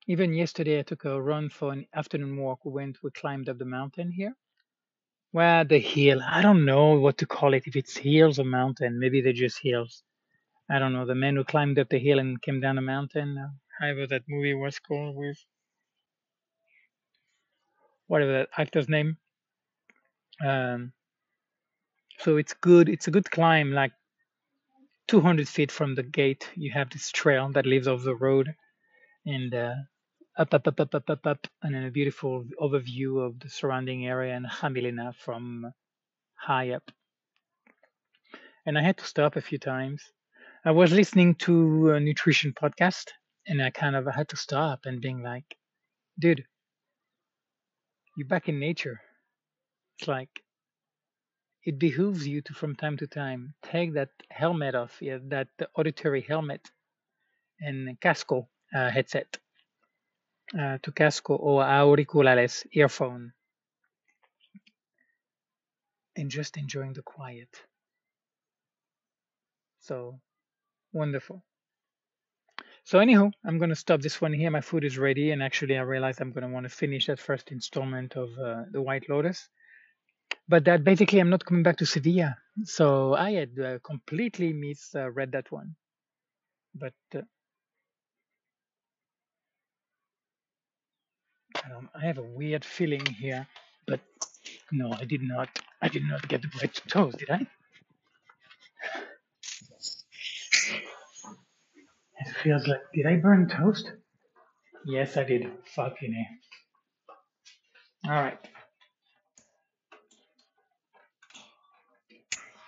Even 0.08 0.34
yesterday, 0.34 0.80
I 0.80 0.82
took 0.82 1.04
a 1.04 1.20
run 1.20 1.50
for 1.50 1.72
an 1.72 1.86
afternoon 1.94 2.36
walk. 2.38 2.64
We 2.64 2.72
went, 2.72 2.98
we 3.02 3.10
climbed 3.12 3.48
up 3.48 3.58
the 3.58 3.64
mountain 3.66 4.10
here. 4.10 4.34
Well, 5.32 5.64
the 5.66 5.78
hill. 5.80 6.20
I 6.26 6.42
don't 6.42 6.64
know 6.64 6.94
what 6.94 7.18
to 7.18 7.26
call 7.26 7.54
it. 7.54 7.64
If 7.66 7.76
it's 7.76 7.96
hills 7.96 8.38
or 8.38 8.44
mountain, 8.44 8.98
maybe 8.98 9.20
they're 9.20 9.32
just 9.32 9.60
hills. 9.62 10.02
I 10.70 10.78
don't 10.78 10.92
know. 10.94 11.06
The 11.06 11.14
man 11.14 11.36
who 11.36 11.44
climbed 11.44 11.78
up 11.78 11.88
the 11.90 11.98
hill 11.98 12.18
and 12.18 12.40
came 12.42 12.60
down 12.60 12.76
the 12.76 12.82
mountain. 12.82 13.38
Uh, 13.38 13.48
however, 13.78 14.06
that 14.06 14.22
movie 14.28 14.54
was 14.54 14.78
called 14.78 15.16
with 15.16 15.38
whatever 18.06 18.32
that 18.32 18.48
actor's 18.56 18.88
name. 18.88 19.16
Um, 20.44 20.92
so 22.18 22.36
it's 22.36 22.54
good. 22.54 22.88
It's 22.88 23.08
a 23.08 23.10
good 23.10 23.30
climb. 23.30 23.72
Like 23.72 23.92
200 25.08 25.48
feet 25.48 25.70
from 25.70 25.94
the 25.94 26.02
gate, 26.02 26.48
you 26.54 26.72
have 26.72 26.90
this 26.90 27.10
trail 27.10 27.50
that 27.52 27.66
leads 27.66 27.86
off 27.88 28.02
the 28.02 28.14
road, 28.14 28.54
and 29.24 29.54
uh, 29.54 29.74
up, 30.36 30.52
up, 30.52 30.66
up, 30.66 30.80
up, 30.80 30.94
up, 30.94 31.10
up, 31.10 31.26
up, 31.26 31.46
and 31.62 31.74
then 31.74 31.84
a 31.84 31.90
beautiful 31.90 32.44
overview 32.60 33.24
of 33.24 33.38
the 33.40 33.48
surrounding 33.48 34.06
area 34.06 34.34
and 34.34 34.46
Jamilena 34.46 35.14
from 35.14 35.72
high 36.34 36.72
up. 36.72 36.90
And 38.66 38.76
I 38.76 38.82
had 38.82 38.98
to 38.98 39.04
stop 39.04 39.36
a 39.36 39.40
few 39.40 39.58
times. 39.58 40.02
I 40.64 40.72
was 40.72 40.92
listening 40.92 41.36
to 41.36 41.92
a 41.92 42.00
nutrition 42.00 42.52
podcast, 42.52 43.10
and 43.46 43.62
I 43.62 43.70
kind 43.70 43.96
of 43.96 44.06
had 44.06 44.28
to 44.30 44.36
stop 44.36 44.86
and 44.86 45.00
being 45.00 45.22
like, 45.22 45.56
dude, 46.18 46.44
you're 48.16 48.28
back 48.28 48.48
in 48.48 48.58
nature. 48.58 49.00
It's 49.98 50.08
like 50.08 50.42
it 51.64 51.78
behooves 51.78 52.26
you 52.26 52.40
to 52.42 52.54
from 52.54 52.74
time 52.76 52.96
to 52.96 53.06
time 53.06 53.54
take 53.62 53.92
that 53.94 54.10
helmet 54.30 54.74
off, 54.74 55.02
yeah, 55.02 55.18
that 55.24 55.48
auditory 55.76 56.22
helmet 56.22 56.70
and 57.60 58.00
casco 58.00 58.48
uh, 58.74 58.90
headset 58.90 59.38
uh, 60.58 60.78
to 60.82 60.92
casco 60.92 61.36
or 61.36 61.62
auriculares 61.62 62.66
earphone 62.72 63.32
and 66.16 66.30
just 66.30 66.56
enjoying 66.56 66.92
the 66.94 67.02
quiet. 67.02 67.48
So 69.80 70.20
wonderful. 70.92 71.44
So 72.86 73.00
anyhow, 73.00 73.32
I'm 73.44 73.58
going 73.58 73.70
to 73.70 73.74
stop 73.74 74.00
this 74.00 74.20
one 74.20 74.32
here. 74.32 74.48
My 74.48 74.60
food 74.60 74.84
is 74.84 74.96
ready, 74.96 75.32
and 75.32 75.42
actually, 75.42 75.76
I 75.76 75.80
realized 75.80 76.20
I'm 76.20 76.30
going 76.30 76.46
to 76.46 76.54
want 76.54 76.66
to 76.66 76.70
finish 76.70 77.06
that 77.06 77.18
first 77.18 77.50
installment 77.50 78.14
of 78.14 78.28
uh, 78.38 78.62
the 78.70 78.80
White 78.80 79.08
Lotus. 79.08 79.48
But 80.48 80.66
that 80.66 80.84
basically, 80.84 81.18
I'm 81.18 81.28
not 81.28 81.44
coming 81.44 81.64
back 81.64 81.78
to 81.78 81.86
Sevilla. 81.86 82.36
So 82.62 83.14
I 83.14 83.32
had 83.32 83.58
uh, 83.58 83.78
completely 83.84 84.52
misread 84.52 85.32
that 85.32 85.50
one. 85.50 85.74
But 86.76 86.94
uh, 87.12 87.22
I, 91.56 91.98
I 92.00 92.06
have 92.06 92.18
a 92.18 92.22
weird 92.22 92.64
feeling 92.64 93.04
here. 93.04 93.48
But 93.88 93.98
no, 94.70 94.92
I 94.92 95.06
did 95.06 95.22
not. 95.22 95.48
I 95.82 95.88
did 95.88 96.04
not 96.04 96.28
get 96.28 96.40
the 96.40 96.48
bread 96.56 96.72
to 96.72 96.86
toast, 96.86 97.18
did 97.18 97.30
I? 97.30 97.46
Feels 102.42 102.66
like, 102.66 102.80
did 102.94 103.06
I 103.06 103.16
burn 103.16 103.48
toast? 103.48 103.90
Yes, 104.86 105.16
I 105.16 105.24
did. 105.24 105.50
Fucking 105.74 106.14
A. 106.14 108.08
All 108.08 108.22
right. 108.22 108.38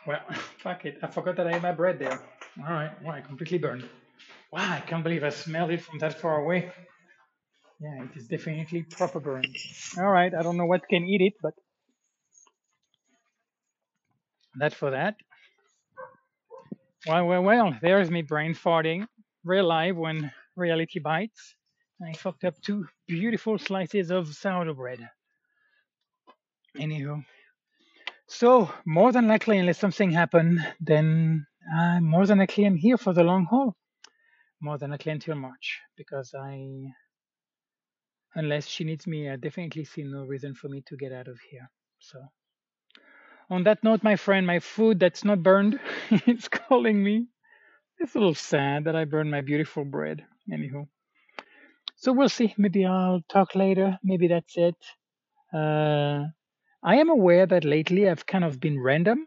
Well, 0.06 0.20
fuck 0.62 0.84
it. 0.84 0.98
I 1.02 1.06
forgot 1.08 1.36
that 1.36 1.46
I 1.46 1.52
had 1.52 1.62
my 1.62 1.72
bread 1.72 1.98
there. 1.98 2.20
All 2.58 2.72
right. 2.72 2.90
Well, 3.02 3.14
I 3.14 3.20
completely 3.20 3.58
burned. 3.58 3.88
Wow, 4.52 4.72
I 4.72 4.80
can't 4.80 5.04
believe 5.04 5.22
I 5.24 5.28
smelled 5.30 5.70
it 5.70 5.82
from 5.82 5.98
that 5.98 6.20
far 6.20 6.38
away. 6.40 6.72
Yeah, 7.80 8.04
it 8.04 8.16
is 8.16 8.26
definitely 8.26 8.82
proper 8.82 9.20
burn. 9.20 9.44
All 9.98 10.08
right. 10.10 10.32
I 10.34 10.42
don't 10.42 10.56
know 10.56 10.66
what 10.66 10.88
can 10.88 11.04
eat 11.04 11.20
it, 11.20 11.34
but 11.42 11.54
that 14.58 14.74
for 14.74 14.90
that. 14.90 15.16
Well, 17.06 17.26
well, 17.26 17.42
well. 17.42 17.76
There's 17.80 18.10
me 18.10 18.22
brain 18.22 18.54
farting 18.54 19.06
real 19.44 19.66
live 19.66 19.96
when 19.96 20.30
reality 20.56 20.98
bites. 20.98 21.54
I 22.06 22.12
fucked 22.12 22.44
up 22.44 22.60
two 22.60 22.86
beautiful 23.06 23.58
slices 23.58 24.10
of 24.10 24.34
sourdough 24.34 24.74
bread. 24.74 25.08
Anywho, 26.76 27.24
so 28.28 28.70
more 28.84 29.10
than 29.10 29.26
likely, 29.26 29.58
unless 29.58 29.78
something 29.78 30.10
happen, 30.10 30.62
then 30.80 31.46
uh, 31.74 31.98
more 32.00 32.26
than 32.26 32.38
likely 32.38 32.66
I'm 32.66 32.76
here 32.76 32.98
for 32.98 33.14
the 33.14 33.24
long 33.24 33.46
haul. 33.46 33.74
More 34.60 34.76
than 34.76 34.90
likely 34.90 35.12
until 35.12 35.34
March, 35.34 35.80
because 35.96 36.34
I, 36.38 36.92
unless 38.34 38.66
she 38.66 38.84
needs 38.84 39.06
me, 39.06 39.30
I 39.30 39.36
definitely 39.36 39.84
see 39.84 40.02
no 40.02 40.24
reason 40.24 40.54
for 40.54 40.68
me 40.68 40.82
to 40.88 40.96
get 40.96 41.12
out 41.12 41.28
of 41.28 41.38
here. 41.50 41.70
So, 42.00 42.20
on 43.48 43.64
that 43.64 43.82
note, 43.82 44.02
my 44.02 44.16
friend, 44.16 44.46
my 44.46 44.58
food 44.58 45.00
that's 45.00 45.24
not 45.24 45.42
burned, 45.42 45.80
it's 46.10 46.48
calling 46.48 47.02
me. 47.02 47.28
It's 48.00 48.14
a 48.14 48.18
little 48.18 48.34
sad 48.34 48.84
that 48.84 48.94
I 48.94 49.04
burned 49.04 49.30
my 49.30 49.40
beautiful 49.40 49.84
bread. 49.84 50.24
Anywho, 50.50 50.86
so 51.96 52.12
we'll 52.12 52.28
see. 52.28 52.54
Maybe 52.56 52.86
I'll 52.86 53.22
talk 53.28 53.54
later. 53.56 53.98
Maybe 54.04 54.28
that's 54.28 54.56
it. 54.56 54.76
Uh, 55.52 56.26
I 56.82 56.96
am 56.96 57.10
aware 57.10 57.44
that 57.46 57.64
lately 57.64 58.08
I've 58.08 58.24
kind 58.24 58.44
of 58.44 58.60
been 58.60 58.80
random, 58.80 59.26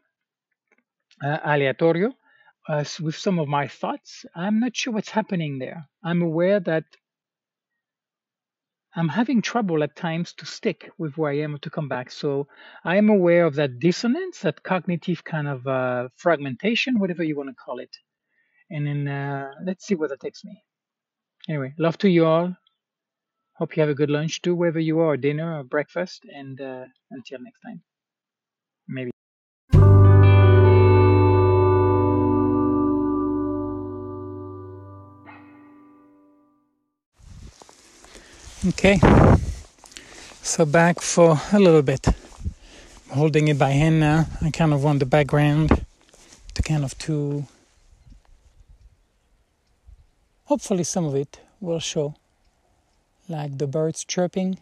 uh, 1.24 1.40
aleatorio, 1.44 2.14
uh, 2.70 2.86
with 3.02 3.16
some 3.16 3.40
of 3.40 3.50
my 3.50 3.68
thoughts. 3.68 4.26
I'm 4.36 4.62
not 4.62 4.76
sure 4.76 4.94
what's 4.94 5.10
happening 5.10 5.60
there. 5.60 5.90
I'm 6.04 6.22
aware 6.22 6.62
that 6.62 6.86
I'm 8.96 9.10
having 9.10 9.42
trouble 9.42 9.84
at 9.84 9.98
times 9.98 10.34
to 10.36 10.46
stick 10.46 10.90
with 10.98 11.18
where 11.18 11.32
I 11.32 11.40
am 11.40 11.56
or 11.56 11.60
to 11.60 11.70
come 11.70 11.90
back. 11.90 12.10
So 12.10 12.48
I 12.86 12.96
am 12.96 13.10
aware 13.10 13.46
of 13.46 13.56
that 13.56 13.80
dissonance, 13.80 14.40
that 14.42 14.64
cognitive 14.64 15.24
kind 15.26 15.48
of 15.50 15.68
uh, 15.68 16.10
fragmentation, 16.16 17.00
whatever 17.00 17.24
you 17.24 17.36
want 17.36 17.50
to 17.50 17.56
call 17.56 17.80
it 17.80 17.96
and 18.72 18.88
then 18.88 19.08
uh, 19.08 19.52
let's 19.66 19.86
see 19.86 19.96
where 19.96 20.10
that 20.10 20.22
takes 20.22 20.44
me. 20.44 20.64
Anyway, 21.50 21.74
love 21.78 21.98
to 22.00 22.10
you 22.10 22.26
all. 22.26 22.56
Hope 23.58 23.76
you 23.76 23.82
have 23.82 23.90
a 23.90 23.94
good 23.96 24.10
lunch 24.10 24.42
too, 24.42 24.56
wherever 24.56 24.80
you 24.80 25.00
are, 25.00 25.18
dinner 25.18 25.60
or 25.60 25.64
breakfast, 25.64 26.26
and 26.34 26.60
uh, 26.62 26.86
until 27.12 27.40
next 27.42 27.60
time. 27.62 27.82
Maybe. 28.88 29.12
Okay, 38.68 39.00
so 40.44 40.66
back 40.66 41.02
for 41.02 41.38
a 41.52 41.60
little 41.60 41.82
bit. 41.82 42.08
I'm 42.08 43.18
holding 43.18 43.48
it 43.48 43.58
by 43.58 43.72
hand 43.72 44.00
now. 44.00 44.28
I 44.42 44.52
kind 44.52 44.72
of 44.72 44.84
want 44.84 45.00
the 45.00 45.06
background 45.06 45.84
to 46.54 46.62
kind 46.62 46.84
of 46.84 46.98
to 47.00 47.46
hopefully 50.52 50.84
some 50.84 51.06
of 51.06 51.16
it 51.16 51.40
will 51.62 51.80
show 51.80 52.14
like 53.30 53.58
the 53.58 53.66
birds 53.66 54.04
chirping 54.04 54.58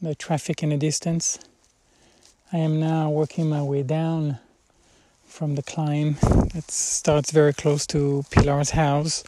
the 0.00 0.14
traffic 0.14 0.62
in 0.62 0.68
the 0.68 0.76
distance. 0.76 1.40
I 2.52 2.58
am 2.58 2.78
now 2.78 3.10
working 3.10 3.48
my 3.48 3.60
way 3.60 3.82
down 3.82 4.38
from 5.24 5.56
the 5.56 5.64
climb 5.64 6.18
that 6.54 6.70
starts 6.70 7.32
very 7.32 7.54
close 7.54 7.88
to 7.88 8.24
pilar's 8.30 8.70
house. 8.70 9.24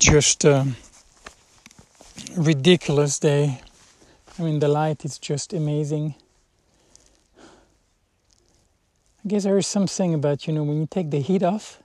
Just 0.00 0.44
a 0.44 0.66
ridiculous 2.36 3.20
day. 3.20 3.60
I 4.36 4.42
mean 4.42 4.58
the 4.58 4.66
light 4.66 5.04
is 5.04 5.16
just 5.16 5.52
amazing. 5.52 6.16
I 7.38 9.28
guess 9.28 9.44
there 9.44 9.56
is 9.56 9.68
something 9.68 10.12
about 10.12 10.48
you 10.48 10.52
know 10.52 10.64
when 10.64 10.80
you 10.80 10.88
take 10.90 11.10
the 11.12 11.20
heat 11.20 11.44
off 11.44 11.80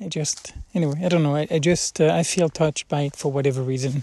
I 0.00 0.08
just 0.08 0.52
anyway 0.74 1.00
I 1.04 1.08
don't 1.08 1.22
know. 1.22 1.36
I, 1.36 1.46
I 1.50 1.58
just 1.58 2.00
uh, 2.00 2.12
I 2.12 2.22
feel 2.22 2.48
touched 2.48 2.88
by 2.88 3.02
it 3.02 3.16
for 3.16 3.30
whatever 3.30 3.62
reason. 3.62 4.02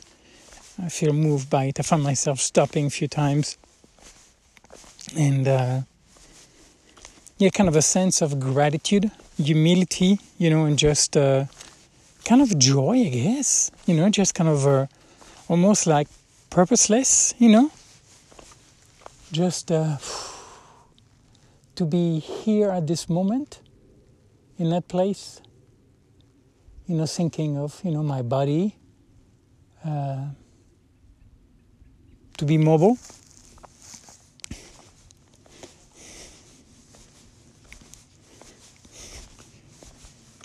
I 0.82 0.90
feel 0.90 1.14
moved 1.14 1.50
by 1.50 1.66
it. 1.66 1.80
I 1.80 1.84
found 1.84 2.04
myself 2.04 2.40
stopping 2.40 2.88
a 2.88 2.90
few 2.90 3.08
times. 3.08 3.58
And 5.18 5.48
uh, 5.48 5.82
yeah 7.38 7.50
kind 7.50 7.68
of 7.68 7.76
a 7.76 7.82
sense 7.82 8.22
of 8.22 8.40
gratitude 8.40 9.12
humility 9.38 10.20
you 10.38 10.50
know 10.50 10.66
and 10.66 10.78
just 10.78 11.18
uh, 11.18 11.46
kind 12.24 12.42
of 12.42 12.58
joy 12.58 12.96
I 13.06 13.10
guess. 13.10 13.72
You 13.86 13.96
know 13.96 14.10
just 14.10 14.34
kind 14.34 14.50
of 14.50 14.66
uh, 14.66 14.88
almost 15.50 15.88
like 15.88 16.08
purposeless 16.50 17.34
you 17.38 17.50
know? 17.50 17.72
Just 19.32 19.72
uh, 19.72 19.98
to 21.76 21.86
be 21.86 22.20
here 22.20 22.70
at 22.70 22.88
this 22.88 23.10
moment 23.10 23.60
in 24.58 24.70
that 24.70 24.88
place 24.88 25.42
you 26.92 26.98
know, 26.98 27.06
thinking 27.06 27.58
of, 27.58 27.80
you 27.86 27.92
know, 27.92 28.04
my 28.04 28.22
body 28.22 28.76
uh, 29.86 30.26
to 32.38 32.46
be 32.46 32.58
mobile. 32.58 32.98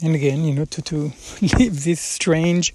And 0.00 0.14
again, 0.14 0.44
you 0.44 0.54
know, 0.54 0.66
to, 0.66 0.82
to 0.82 0.96
live 1.58 1.82
this 1.82 2.00
strange 2.00 2.72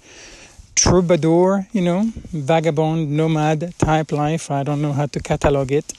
troubadour, 0.74 1.66
you 1.72 1.80
know, 1.80 2.12
vagabond, 2.30 3.10
nomad 3.10 3.72
type 3.78 4.12
life. 4.12 4.50
I 4.50 4.64
don't 4.64 4.82
know 4.82 4.92
how 4.92 5.06
to 5.06 5.20
catalog 5.20 5.72
it, 5.72 5.94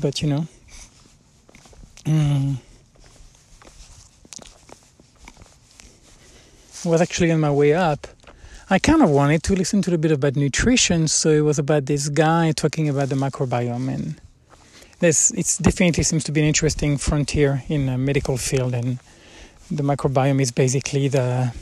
but 0.00 0.22
you 0.22 0.28
know. 0.30 0.46
Mm. 2.06 2.56
Was 6.84 7.00
actually 7.00 7.30
on 7.32 7.40
my 7.40 7.50
way 7.50 7.74
up. 7.74 8.06
I 8.70 8.78
kind 8.78 9.02
of 9.02 9.10
wanted 9.10 9.42
to 9.44 9.54
listen 9.54 9.80
to 9.82 9.94
a 9.94 9.98
bit 9.98 10.12
about 10.12 10.36
nutrition, 10.36 11.08
so 11.08 11.30
it 11.30 11.40
was 11.40 11.58
about 11.58 11.86
this 11.86 12.08
guy 12.10 12.52
talking 12.52 12.88
about 12.88 13.08
the 13.08 13.14
microbiome, 13.14 13.92
and 13.92 14.20
this 15.00 15.30
it 15.30 15.56
definitely 15.62 16.04
seems 16.04 16.24
to 16.24 16.32
be 16.32 16.40
an 16.40 16.46
interesting 16.46 16.98
frontier 16.98 17.62
in 17.68 17.86
the 17.86 17.96
medical 17.96 18.36
field, 18.36 18.74
and 18.74 18.98
the 19.70 19.82
microbiome 19.82 20.40
is 20.40 20.52
basically 20.52 21.08
the 21.08 21.52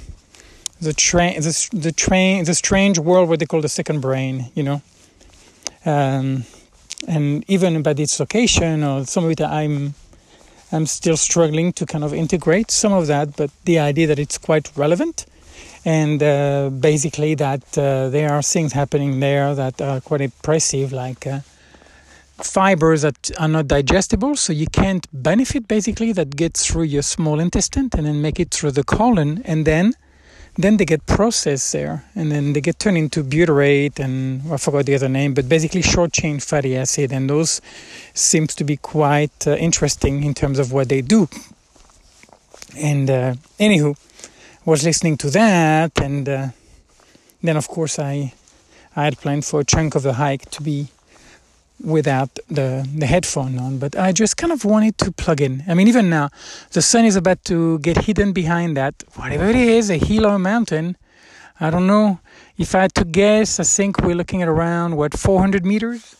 the 0.81 0.93
train 0.93 1.41
the, 1.41 1.69
the 1.73 1.93
train 1.93 2.45
the 2.45 2.55
strange 2.55 2.99
world 2.99 3.29
what 3.29 3.39
they 3.39 3.47
call 3.47 3.61
the 3.61 3.69
second 3.69 4.01
brain, 4.01 4.51
you 4.55 4.65
know, 4.65 4.83
um, 5.85 6.45
and 7.07 7.45
even 7.49 7.77
about 7.77 8.01
its 8.01 8.19
location 8.19 8.83
or 8.83 9.05
some 9.07 9.25
of 9.25 9.31
it 9.31 9.41
I'm 9.41 9.95
I'm 10.73 10.87
still 10.87 11.17
struggling 11.17 11.73
to 11.75 11.87
kind 11.87 12.03
of 12.03 12.13
integrate 12.13 12.71
some 12.71 12.93
of 12.93 13.07
that, 13.07 13.37
but 13.37 13.51
the 13.65 13.79
idea 13.79 14.07
that 14.09 14.19
it's 14.19 14.39
quite 14.39 14.71
relevant 14.77 15.27
and 15.85 16.21
uh, 16.21 16.69
basically 16.69 17.37
that 17.37 17.79
uh, 17.79 18.09
there 18.09 18.33
are 18.33 18.43
things 18.43 18.73
happening 18.73 19.21
there 19.21 19.55
that 19.55 19.81
are 19.81 20.01
quite 20.01 20.21
impressive, 20.21 20.93
like 20.93 21.27
uh, 21.27 21.41
fibers 22.39 23.03
that 23.03 23.31
are 23.39 23.49
not 23.49 23.69
digestible, 23.69 24.35
so 24.35 24.53
you 24.53 24.67
can't 24.67 25.07
benefit 25.13 25.69
basically 25.69 26.13
that 26.13 26.35
gets 26.35 26.67
through 26.67 26.83
your 26.83 27.03
small 27.03 27.39
intestine 27.39 27.89
and 27.97 28.05
then 28.05 28.21
make 28.21 28.41
it 28.41 28.51
through 28.51 28.73
the 28.73 28.83
colon, 28.83 29.43
and 29.45 29.65
then 29.65 29.95
then 30.59 30.77
they 30.79 30.85
get 30.85 31.05
processed 31.07 31.73
there 31.73 32.05
and 32.15 32.33
then 32.33 32.53
they 32.53 32.61
get 32.61 32.79
turned 32.79 32.97
into 32.97 33.23
butyrate 33.23 33.99
and 33.99 34.53
I 34.53 34.57
forgot 34.57 34.87
the 34.87 34.95
other 34.95 35.09
name, 35.09 35.35
but 35.35 35.49
basically 35.49 35.83
short 35.83 36.13
chain 36.13 36.41
fatty 36.41 36.77
acid. 36.77 37.13
And 37.13 37.29
those 37.29 37.61
seems 38.15 38.55
to 38.57 38.65
be 38.65 38.77
quite 38.77 39.47
uh, 39.47 39.57
interesting 39.57 40.25
in 40.25 40.35
terms 40.35 40.59
of 40.59 40.73
what 40.73 40.89
they 40.89 41.03
do. 41.03 41.29
And 42.77 43.11
uh, 43.11 43.35
anywho, 43.59 43.97
was 44.67 44.83
listening 44.83 45.17
to 45.17 45.31
that, 45.31 45.93
and 46.01 46.29
uh, 46.29 46.49
then 47.41 47.57
of 47.57 47.69
course 47.69 48.01
I 48.01 48.35
I 48.97 49.05
had 49.05 49.17
planned 49.19 49.45
for 49.45 49.61
a 49.61 49.65
chunk 49.65 49.95
of 49.95 50.03
the 50.03 50.15
hike 50.15 50.51
to 50.51 50.63
be 50.63 50.89
without 51.83 52.31
the 52.49 52.89
the 52.95 53.07
headphone 53.07 53.59
on, 53.59 53.79
but 53.79 53.97
I 53.97 54.13
just 54.13 54.37
kind 54.37 54.53
of 54.53 54.65
wanted 54.65 54.99
to 54.99 55.13
plug 55.13 55.41
in. 55.41 55.63
I 55.69 55.75
mean, 55.75 55.89
even 55.89 56.09
now, 56.09 56.31
the 56.73 56.83
sun 56.83 57.05
is 57.05 57.17
about 57.17 57.45
to 57.47 57.79
get 57.81 58.05
hidden 58.05 58.33
behind 58.33 58.77
that 58.77 58.95
whatever 59.15 59.47
it 59.47 59.57
is, 59.57 59.91
a 59.91 59.99
hill 59.99 60.27
or 60.27 60.35
a 60.35 60.39
mountain. 60.39 60.97
I 61.59 61.71
don't 61.71 61.87
know. 61.87 62.21
If 62.59 62.75
I 62.75 62.83
had 62.83 62.95
to 62.97 63.05
guess, 63.05 63.61
I 63.61 63.65
think 63.65 64.01
we're 64.01 64.15
looking 64.15 64.43
at 64.43 64.49
around 64.49 64.97
what 64.97 65.19
400 65.19 65.65
meters. 65.65 66.17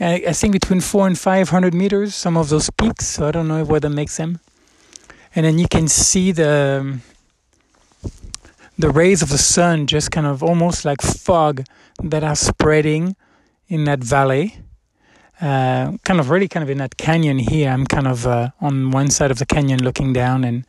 I, 0.00 0.24
I 0.28 0.32
think 0.32 0.52
between 0.52 0.80
four 0.80 1.06
and 1.06 1.18
500 1.18 1.74
meters. 1.74 2.14
Some 2.14 2.36
of 2.36 2.48
those 2.48 2.70
peaks. 2.70 3.06
So 3.06 3.28
I 3.28 3.30
don't 3.30 3.48
know 3.48 3.64
what 3.64 3.82
that 3.82 3.90
makes 3.90 4.16
them. 4.16 4.40
And 5.34 5.44
then 5.46 5.58
you 5.58 5.68
can 5.68 5.88
see 5.88 6.32
the 6.32 6.98
the 8.78 8.90
rays 8.90 9.22
of 9.22 9.28
the 9.28 9.38
sun, 9.38 9.88
just 9.88 10.12
kind 10.12 10.26
of 10.26 10.42
almost 10.42 10.84
like 10.84 11.02
fog 11.02 11.64
that 12.00 12.22
are 12.22 12.36
spreading 12.36 13.16
in 13.68 13.84
that 13.84 14.00
valley. 14.00 14.58
Uh, 15.40 15.96
kind 16.04 16.18
of 16.18 16.30
really 16.30 16.48
kind 16.48 16.64
of 16.64 16.70
in 16.70 16.78
that 16.78 16.96
canyon 16.96 17.38
here. 17.38 17.70
I'm 17.70 17.86
kind 17.86 18.08
of 18.08 18.26
uh, 18.26 18.50
on 18.60 18.90
one 18.90 19.08
side 19.10 19.30
of 19.30 19.38
the 19.38 19.46
canyon 19.46 19.84
looking 19.84 20.12
down 20.12 20.42
and 20.42 20.64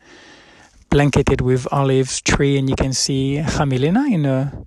blanketed 0.90 1.40
with 1.40 1.66
olives 1.72 2.20
tree, 2.20 2.56
and 2.56 2.68
you 2.68 2.76
can 2.76 2.92
see 2.92 3.36
Jamilena 3.38 4.12
in 4.12 4.26
a 4.26 4.66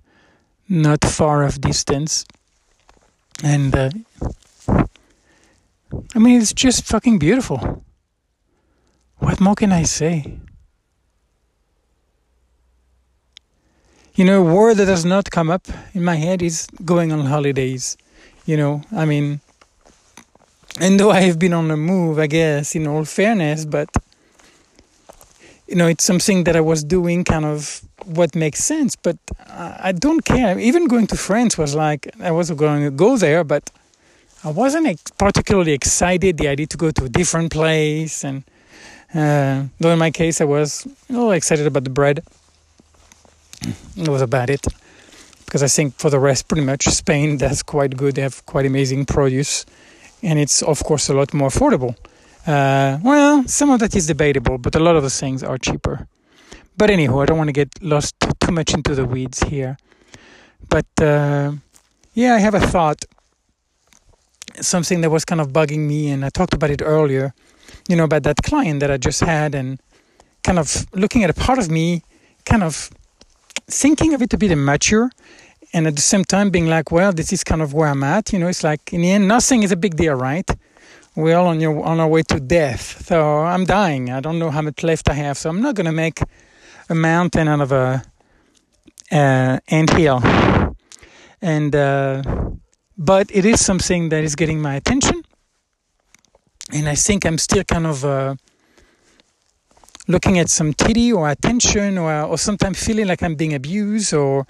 not 0.68 1.04
far 1.04 1.44
off 1.44 1.60
distance. 1.60 2.26
And 3.42 3.74
uh, 3.74 3.90
I 6.14 6.18
mean, 6.18 6.40
it's 6.40 6.52
just 6.52 6.84
fucking 6.84 7.18
beautiful. 7.18 7.84
What 9.18 9.40
more 9.40 9.54
can 9.54 9.72
I 9.72 9.84
say? 9.84 10.38
You 14.14 14.24
know, 14.24 14.46
a 14.46 14.54
word 14.54 14.76
that 14.76 14.86
does 14.86 15.04
not 15.04 15.30
come 15.30 15.50
up 15.50 15.66
in 15.92 16.04
my 16.04 16.16
head 16.16 16.42
is 16.42 16.68
going 16.84 17.10
on 17.10 17.26
holidays. 17.26 17.96
You 18.46 18.58
know, 18.58 18.82
I 18.92 19.06
mean, 19.06 19.40
and 20.78 21.00
though 21.00 21.10
I 21.10 21.20
have 21.20 21.38
been 21.38 21.54
on 21.54 21.68
the 21.68 21.76
move, 21.76 22.18
I 22.18 22.26
guess, 22.26 22.74
in 22.74 22.86
all 22.86 23.04
fairness, 23.04 23.64
but 23.64 23.88
you 25.66 25.76
know, 25.76 25.86
it's 25.86 26.04
something 26.04 26.44
that 26.44 26.54
I 26.54 26.60
was 26.60 26.84
doing 26.84 27.24
kind 27.24 27.46
of 27.46 27.80
what 28.04 28.34
makes 28.34 28.62
sense, 28.62 28.96
but 28.96 29.16
I 29.48 29.92
don't 29.92 30.22
care. 30.22 30.58
Even 30.58 30.88
going 30.88 31.06
to 31.06 31.16
France 31.16 31.56
was 31.56 31.74
like, 31.74 32.10
I 32.20 32.32
was 32.32 32.50
going 32.50 32.84
to 32.84 32.90
go 32.90 33.16
there, 33.16 33.44
but 33.44 33.70
I 34.44 34.50
wasn't 34.50 35.00
particularly 35.16 35.72
excited 35.72 36.36
the 36.36 36.48
idea 36.48 36.66
to 36.66 36.76
go 36.76 36.90
to 36.90 37.04
a 37.04 37.08
different 37.08 37.50
place. 37.50 38.24
And 38.24 38.44
uh, 39.14 39.64
though 39.80 39.92
in 39.92 39.98
my 39.98 40.10
case, 40.10 40.42
I 40.42 40.44
was 40.44 40.86
a 41.08 41.12
little 41.12 41.32
excited 41.32 41.66
about 41.66 41.84
the 41.84 41.90
bread. 41.90 42.22
That 43.96 44.08
was 44.08 44.20
about 44.20 44.50
it 44.50 44.66
because 45.54 45.62
I 45.62 45.68
think 45.68 45.94
for 45.94 46.10
the 46.10 46.18
rest, 46.18 46.48
pretty 46.48 46.64
much 46.64 46.82
Spain, 46.86 47.36
that's 47.42 47.62
quite 47.62 47.96
good. 47.96 48.16
They 48.16 48.22
have 48.22 48.44
quite 48.44 48.66
amazing 48.66 49.06
produce, 49.06 49.64
and 50.20 50.36
it's 50.36 50.62
of 50.62 50.82
course 50.82 51.08
a 51.08 51.14
lot 51.14 51.32
more 51.32 51.48
affordable. 51.48 51.94
Uh, 52.44 52.98
well, 53.04 53.46
some 53.46 53.70
of 53.70 53.78
that 53.78 53.94
is 53.94 54.08
debatable, 54.08 54.58
but 54.58 54.74
a 54.74 54.80
lot 54.80 54.96
of 54.96 55.04
the 55.04 55.10
things 55.10 55.44
are 55.44 55.56
cheaper. 55.56 56.08
But 56.76 56.90
anyhow, 56.90 57.20
I 57.20 57.26
don't 57.26 57.38
want 57.38 57.46
to 57.46 57.52
get 57.52 57.70
lost 57.80 58.16
too 58.40 58.50
much 58.50 58.74
into 58.74 58.96
the 58.96 59.04
weeds 59.04 59.44
here. 59.44 59.78
But 60.68 60.86
uh, 61.00 61.52
yeah, 62.14 62.34
I 62.34 62.38
have 62.38 62.54
a 62.54 62.60
thought, 62.60 63.04
something 64.60 65.02
that 65.02 65.10
was 65.10 65.24
kind 65.24 65.40
of 65.40 65.52
bugging 65.52 65.86
me, 65.86 66.10
and 66.10 66.24
I 66.24 66.30
talked 66.30 66.54
about 66.54 66.70
it 66.70 66.82
earlier. 66.82 67.32
You 67.88 67.94
know 67.94 68.04
about 68.04 68.24
that 68.24 68.42
client 68.42 68.80
that 68.80 68.90
I 68.90 68.96
just 68.96 69.20
had, 69.20 69.54
and 69.54 69.78
kind 70.42 70.58
of 70.58 70.84
looking 70.92 71.22
at 71.22 71.30
a 71.30 71.34
part 71.34 71.60
of 71.60 71.70
me, 71.70 72.02
kind 72.44 72.64
of 72.64 72.90
thinking 73.68 74.14
of 74.14 74.20
it 74.20 74.34
a 74.34 74.36
bit 74.36 74.50
immature 74.50 75.10
and 75.74 75.88
at 75.88 75.96
the 75.96 76.02
same 76.02 76.24
time 76.24 76.50
being 76.50 76.68
like, 76.68 76.92
well, 76.92 77.12
this 77.12 77.32
is 77.32 77.42
kind 77.42 77.60
of 77.60 77.74
where 77.74 77.88
I'm 77.88 78.04
at. 78.04 78.32
You 78.32 78.38
know, 78.38 78.46
it's 78.46 78.62
like 78.62 78.92
in 78.92 79.02
the 79.02 79.10
end, 79.10 79.26
nothing 79.26 79.64
is 79.64 79.72
a 79.72 79.76
big 79.76 79.96
deal, 79.96 80.14
right? 80.14 80.48
We're 81.16 81.36
all 81.36 81.48
on 81.48 81.60
your 81.60 81.84
on 81.84 81.98
our 82.00 82.08
way 82.08 82.22
to 82.22 82.38
death. 82.40 83.04
So 83.06 83.40
I'm 83.40 83.64
dying. 83.64 84.10
I 84.10 84.20
don't 84.20 84.38
know 84.38 84.50
how 84.50 84.62
much 84.62 84.82
left 84.84 85.10
I 85.10 85.14
have. 85.14 85.36
So 85.36 85.50
I'm 85.50 85.60
not 85.60 85.74
gonna 85.74 85.92
make 85.92 86.20
a 86.88 86.94
mountain 86.94 87.48
out 87.48 87.60
of 87.60 87.72
a 87.72 88.02
uh, 89.10 89.58
ant 89.68 89.90
hill. 89.90 90.22
And 91.42 91.74
uh, 91.74 92.22
but 92.96 93.26
it 93.32 93.44
is 93.44 93.64
something 93.64 94.10
that 94.10 94.22
is 94.22 94.34
getting 94.36 94.62
my 94.62 94.76
attention, 94.76 95.22
and 96.72 96.88
I 96.88 96.94
think 96.94 97.26
I'm 97.26 97.38
still 97.38 97.64
kind 97.64 97.86
of. 97.86 98.04
Uh, 98.04 98.36
looking 100.06 100.38
at 100.38 100.50
some 100.50 100.74
titty 100.74 101.10
or 101.10 101.30
attention 101.30 101.96
or, 101.96 102.12
or 102.24 102.36
sometimes 102.36 102.84
feeling 102.84 103.06
like 103.06 103.22
I'm 103.22 103.36
being 103.36 103.54
abused 103.54 104.12
or 104.12 104.46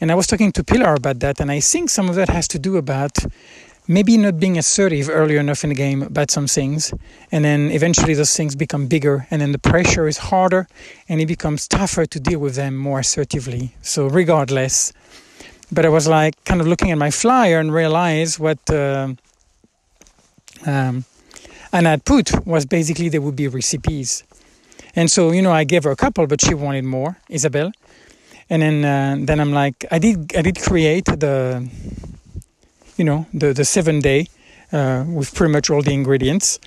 and 0.00 0.10
I 0.12 0.14
was 0.14 0.26
talking 0.26 0.52
to 0.52 0.64
Pilar 0.64 0.94
about 0.94 1.20
that, 1.20 1.40
and 1.40 1.50
I 1.50 1.60
think 1.60 1.90
some 1.90 2.08
of 2.08 2.14
that 2.14 2.28
has 2.28 2.46
to 2.48 2.58
do 2.58 2.76
about 2.76 3.18
maybe 3.88 4.16
not 4.16 4.38
being 4.38 4.58
assertive 4.58 5.08
earlier 5.08 5.40
enough 5.40 5.64
in 5.64 5.70
the 5.70 5.74
game 5.74 6.02
about 6.02 6.30
some 6.30 6.46
things, 6.46 6.92
and 7.32 7.44
then 7.44 7.70
eventually 7.70 8.14
those 8.14 8.36
things 8.36 8.54
become 8.54 8.86
bigger, 8.86 9.26
and 9.30 9.40
then 9.40 9.52
the 9.52 9.58
pressure 9.58 10.06
is 10.06 10.18
harder, 10.18 10.68
and 11.08 11.20
it 11.20 11.26
becomes 11.26 11.66
tougher 11.66 12.06
to 12.06 12.20
deal 12.20 12.38
with 12.38 12.54
them 12.54 12.76
more 12.76 13.00
assertively. 13.00 13.74
So, 13.82 14.06
regardless, 14.06 14.92
but 15.72 15.84
I 15.84 15.88
was 15.88 16.06
like 16.06 16.42
kind 16.44 16.60
of 16.60 16.66
looking 16.66 16.90
at 16.90 16.98
my 16.98 17.10
flyer 17.10 17.58
and 17.58 17.72
realized 17.72 18.38
what 18.38 18.58
uh, 18.70 19.08
um, 20.66 21.04
Anna 21.72 21.98
put 21.98 22.46
was 22.46 22.66
basically 22.66 23.08
there 23.08 23.20
would 23.20 23.36
be 23.36 23.48
recipes. 23.48 24.22
And 24.94 25.10
so, 25.10 25.30
you 25.32 25.42
know, 25.42 25.52
I 25.52 25.64
gave 25.64 25.84
her 25.84 25.90
a 25.90 25.96
couple, 25.96 26.26
but 26.26 26.40
she 26.40 26.54
wanted 26.54 26.84
more, 26.84 27.18
Isabel 27.28 27.72
and 28.50 28.62
then 28.62 28.84
uh, 28.84 29.16
then 29.26 29.40
I'm 29.40 29.52
like 29.52 29.84
I 29.90 29.98
did 29.98 30.34
I 30.36 30.42
did 30.42 30.60
create 30.60 31.06
the 31.06 31.68
you 32.96 33.04
know 33.04 33.26
the 33.32 33.52
the 33.52 33.64
seven 33.64 34.00
day 34.00 34.26
uh, 34.72 35.04
with 35.08 35.34
pretty 35.34 35.52
much 35.52 35.70
all 35.70 35.82
the 35.82 35.92
ingredients. 35.92 36.58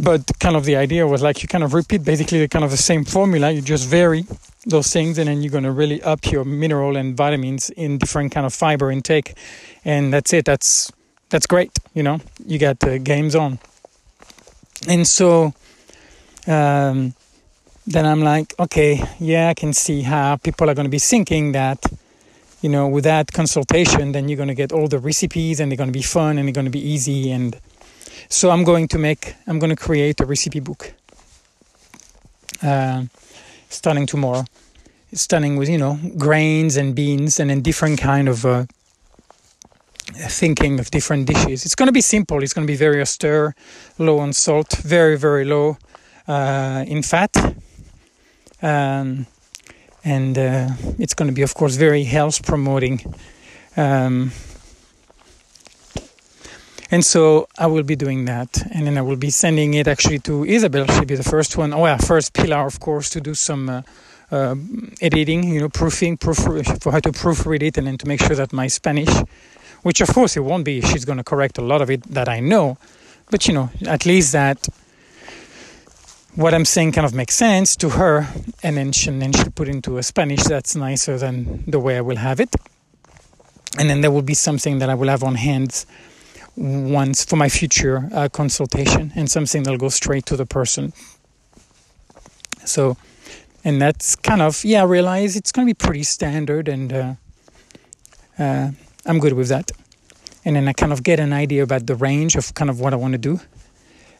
But 0.00 0.30
kind 0.38 0.54
of 0.54 0.64
the 0.64 0.76
idea 0.76 1.06
was 1.08 1.22
like 1.22 1.42
you 1.42 1.48
kind 1.48 1.64
of 1.64 1.74
repeat 1.74 2.04
basically 2.04 2.38
the 2.38 2.48
kind 2.48 2.64
of 2.64 2.70
the 2.70 2.76
same 2.76 3.04
formula. 3.04 3.50
You 3.50 3.60
just 3.60 3.88
vary 3.88 4.24
those 4.64 4.92
things 4.92 5.18
and 5.18 5.26
then 5.26 5.42
you're 5.42 5.50
going 5.50 5.64
to 5.64 5.72
really 5.72 6.00
up 6.02 6.30
your 6.30 6.44
mineral 6.44 6.96
and 6.96 7.16
vitamins 7.16 7.70
in 7.70 7.98
different 7.98 8.30
kind 8.30 8.46
of 8.46 8.54
fiber 8.54 8.92
intake. 8.92 9.34
And 9.84 10.12
that's 10.12 10.32
it. 10.32 10.44
That's 10.44 10.92
that's 11.30 11.46
great 11.46 11.72
you 11.98 12.04
know? 12.04 12.20
You 12.46 12.60
got 12.60 12.78
the 12.78 13.00
games 13.00 13.34
on. 13.34 13.58
And 14.86 15.06
so 15.06 15.52
um, 16.46 17.14
then 17.88 18.04
I'm 18.04 18.20
like, 18.20 18.54
okay, 18.58 19.02
yeah, 19.18 19.48
I 19.48 19.54
can 19.54 19.72
see 19.72 20.02
how 20.02 20.36
people 20.36 20.68
are 20.68 20.74
going 20.74 20.84
to 20.84 20.90
be 20.90 20.98
thinking 20.98 21.52
that, 21.52 21.82
you 22.60 22.68
know, 22.68 22.86
with 22.86 23.04
that 23.04 23.32
consultation, 23.32 24.12
then 24.12 24.28
you're 24.28 24.36
going 24.36 24.50
to 24.50 24.54
get 24.54 24.72
all 24.72 24.88
the 24.88 24.98
recipes 24.98 25.58
and 25.58 25.72
they're 25.72 25.78
going 25.78 25.88
to 25.88 25.98
be 25.98 26.02
fun 26.02 26.36
and 26.36 26.46
they're 26.46 26.52
going 26.52 26.66
to 26.66 26.70
be 26.70 26.86
easy. 26.86 27.30
And 27.30 27.58
so 28.28 28.50
I'm 28.50 28.62
going 28.62 28.88
to 28.88 28.98
make, 28.98 29.34
I'm 29.46 29.58
going 29.58 29.74
to 29.74 29.82
create 29.82 30.20
a 30.20 30.26
recipe 30.26 30.60
book 30.60 30.92
uh, 32.62 33.04
starting 33.70 34.04
tomorrow. 34.04 34.44
Starting 35.14 35.56
with, 35.56 35.70
you 35.70 35.78
know, 35.78 35.98
grains 36.18 36.76
and 36.76 36.94
beans 36.94 37.40
and 37.40 37.48
then 37.48 37.62
different 37.62 37.98
kind 37.98 38.28
of 38.28 38.44
uh, 38.44 38.66
thinking 40.28 40.78
of 40.78 40.90
different 40.90 41.26
dishes. 41.26 41.64
It's 41.64 41.74
going 41.74 41.86
to 41.86 41.92
be 41.92 42.02
simple. 42.02 42.42
It's 42.42 42.52
going 42.52 42.66
to 42.66 42.70
be 42.70 42.76
very 42.76 43.00
austere, 43.00 43.54
low 43.98 44.18
on 44.18 44.34
salt, 44.34 44.76
very, 44.76 45.16
very 45.16 45.46
low 45.46 45.78
uh, 46.26 46.84
in 46.86 47.02
fat 47.02 47.47
um, 48.62 49.26
and 50.04 50.38
uh, 50.38 50.68
it's 50.98 51.14
going 51.14 51.28
to 51.28 51.34
be, 51.34 51.42
of 51.42 51.54
course, 51.54 51.76
very 51.76 52.04
health 52.04 52.44
promoting. 52.44 53.00
Um, 53.76 54.32
and 56.90 57.04
so 57.04 57.48
I 57.58 57.66
will 57.66 57.82
be 57.82 57.96
doing 57.96 58.24
that, 58.24 58.62
and 58.72 58.86
then 58.86 58.96
I 58.96 59.02
will 59.02 59.16
be 59.16 59.30
sending 59.30 59.74
it 59.74 59.86
actually 59.86 60.20
to 60.20 60.44
Isabel. 60.44 60.86
She'll 60.86 61.04
be 61.04 61.16
the 61.16 61.22
first 61.22 61.56
one. 61.56 61.74
Oh 61.74 61.84
yeah, 61.84 61.98
first 61.98 62.32
Pilar, 62.32 62.66
of 62.66 62.80
course, 62.80 63.10
to 63.10 63.20
do 63.20 63.34
some 63.34 63.68
uh, 63.68 63.82
uh, 64.30 64.54
editing, 65.02 65.44
you 65.44 65.60
know, 65.60 65.68
proofing, 65.68 66.16
proof 66.16 66.38
for 66.38 66.92
her 66.92 67.00
to 67.00 67.12
proofread 67.12 67.62
it, 67.62 67.76
and 67.76 67.86
then 67.86 67.98
to 67.98 68.08
make 68.08 68.20
sure 68.20 68.36
that 68.36 68.54
my 68.54 68.68
Spanish, 68.68 69.10
which 69.82 70.00
of 70.00 70.08
course 70.08 70.36
it 70.36 70.40
won't 70.40 70.64
be, 70.64 70.80
she's 70.80 71.04
going 71.04 71.18
to 71.18 71.24
correct 71.24 71.58
a 71.58 71.62
lot 71.62 71.82
of 71.82 71.90
it 71.90 72.02
that 72.04 72.28
I 72.28 72.40
know, 72.40 72.78
but 73.30 73.46
you 73.46 73.52
know, 73.52 73.70
at 73.86 74.06
least 74.06 74.32
that 74.32 74.66
what 76.34 76.54
I'm 76.54 76.64
saying 76.64 76.92
kind 76.92 77.04
of 77.04 77.14
makes 77.14 77.34
sense 77.34 77.76
to 77.76 77.90
her, 77.90 78.28
and 78.62 78.76
then 78.76 78.92
she, 78.92 79.08
and 79.08 79.20
then 79.20 79.32
she'll 79.32 79.50
put 79.50 79.68
into 79.68 79.98
a 79.98 80.02
Spanish 80.02 80.44
that's 80.44 80.76
nicer 80.76 81.18
than 81.18 81.64
the 81.66 81.78
way 81.78 81.96
I 81.96 82.00
will 82.00 82.16
have 82.16 82.40
it. 82.40 82.54
And 83.78 83.88
then 83.88 84.00
there 84.00 84.10
will 84.10 84.22
be 84.22 84.34
something 84.34 84.78
that 84.78 84.88
I 84.88 84.94
will 84.94 85.08
have 85.08 85.22
on 85.22 85.34
hand 85.36 85.84
once 86.56 87.24
for 87.24 87.36
my 87.36 87.48
future 87.48 88.08
uh, 88.12 88.28
consultation, 88.28 89.12
and 89.14 89.30
something 89.30 89.62
that'll 89.62 89.78
go 89.78 89.88
straight 89.88 90.26
to 90.26 90.36
the 90.36 90.46
person. 90.46 90.92
So, 92.64 92.96
and 93.64 93.80
that's 93.80 94.16
kind 94.16 94.42
of 94.42 94.64
yeah. 94.64 94.82
I 94.82 94.84
realize 94.84 95.36
it's 95.36 95.52
going 95.52 95.66
to 95.66 95.70
be 95.70 95.74
pretty 95.74 96.02
standard, 96.02 96.68
and 96.68 96.92
uh, 96.92 97.14
uh, 98.38 98.70
I'm 99.06 99.18
good 99.18 99.32
with 99.32 99.48
that. 99.48 99.70
And 100.44 100.56
then 100.56 100.68
I 100.68 100.72
kind 100.72 100.92
of 100.92 101.02
get 101.02 101.20
an 101.20 101.32
idea 101.32 101.62
about 101.62 101.86
the 101.86 101.94
range 101.94 102.36
of 102.36 102.54
kind 102.54 102.70
of 102.70 102.80
what 102.80 102.92
I 102.92 102.96
want 102.96 103.12
to 103.12 103.18
do. 103.18 103.40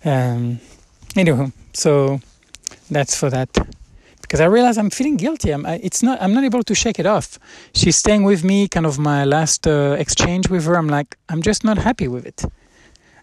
Um, 0.04 0.60
anyway, 1.16 1.52
so 1.72 2.20
that's 2.90 3.14
for 3.18 3.30
that 3.30 3.50
because 4.28 4.40
I 4.40 4.44
realize 4.44 4.76
I'm 4.76 4.90
feeling 4.90 5.16
guilty. 5.16 5.50
I'm, 5.50 5.64
I, 5.64 5.80
it's 5.82 6.02
not. 6.02 6.20
I'm 6.20 6.34
not 6.34 6.44
able 6.44 6.62
to 6.62 6.74
shake 6.74 6.98
it 6.98 7.06
off. 7.06 7.38
She's 7.72 7.96
staying 7.96 8.24
with 8.24 8.44
me. 8.44 8.68
Kind 8.68 8.84
of 8.84 8.98
my 8.98 9.24
last 9.24 9.66
uh, 9.66 9.96
exchange 9.98 10.50
with 10.50 10.66
her. 10.66 10.76
I'm 10.76 10.88
like, 10.88 11.16
I'm 11.30 11.40
just 11.40 11.64
not 11.64 11.78
happy 11.78 12.08
with 12.08 12.26
it. 12.26 12.44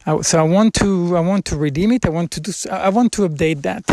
I, 0.08 0.20
so 0.22 0.40
I 0.40 0.44
want 0.44 0.74
to. 0.76 1.16
I 1.16 1.20
want 1.20 1.46
to 1.46 1.56
redeem 1.58 1.92
it. 1.92 2.06
I 2.06 2.10
want 2.10 2.32
to 2.32 2.40
do. 2.40 2.52
I 2.72 2.90
want 2.90 3.12
to 3.14 3.30
update 3.30 3.62
that, 3.62 3.84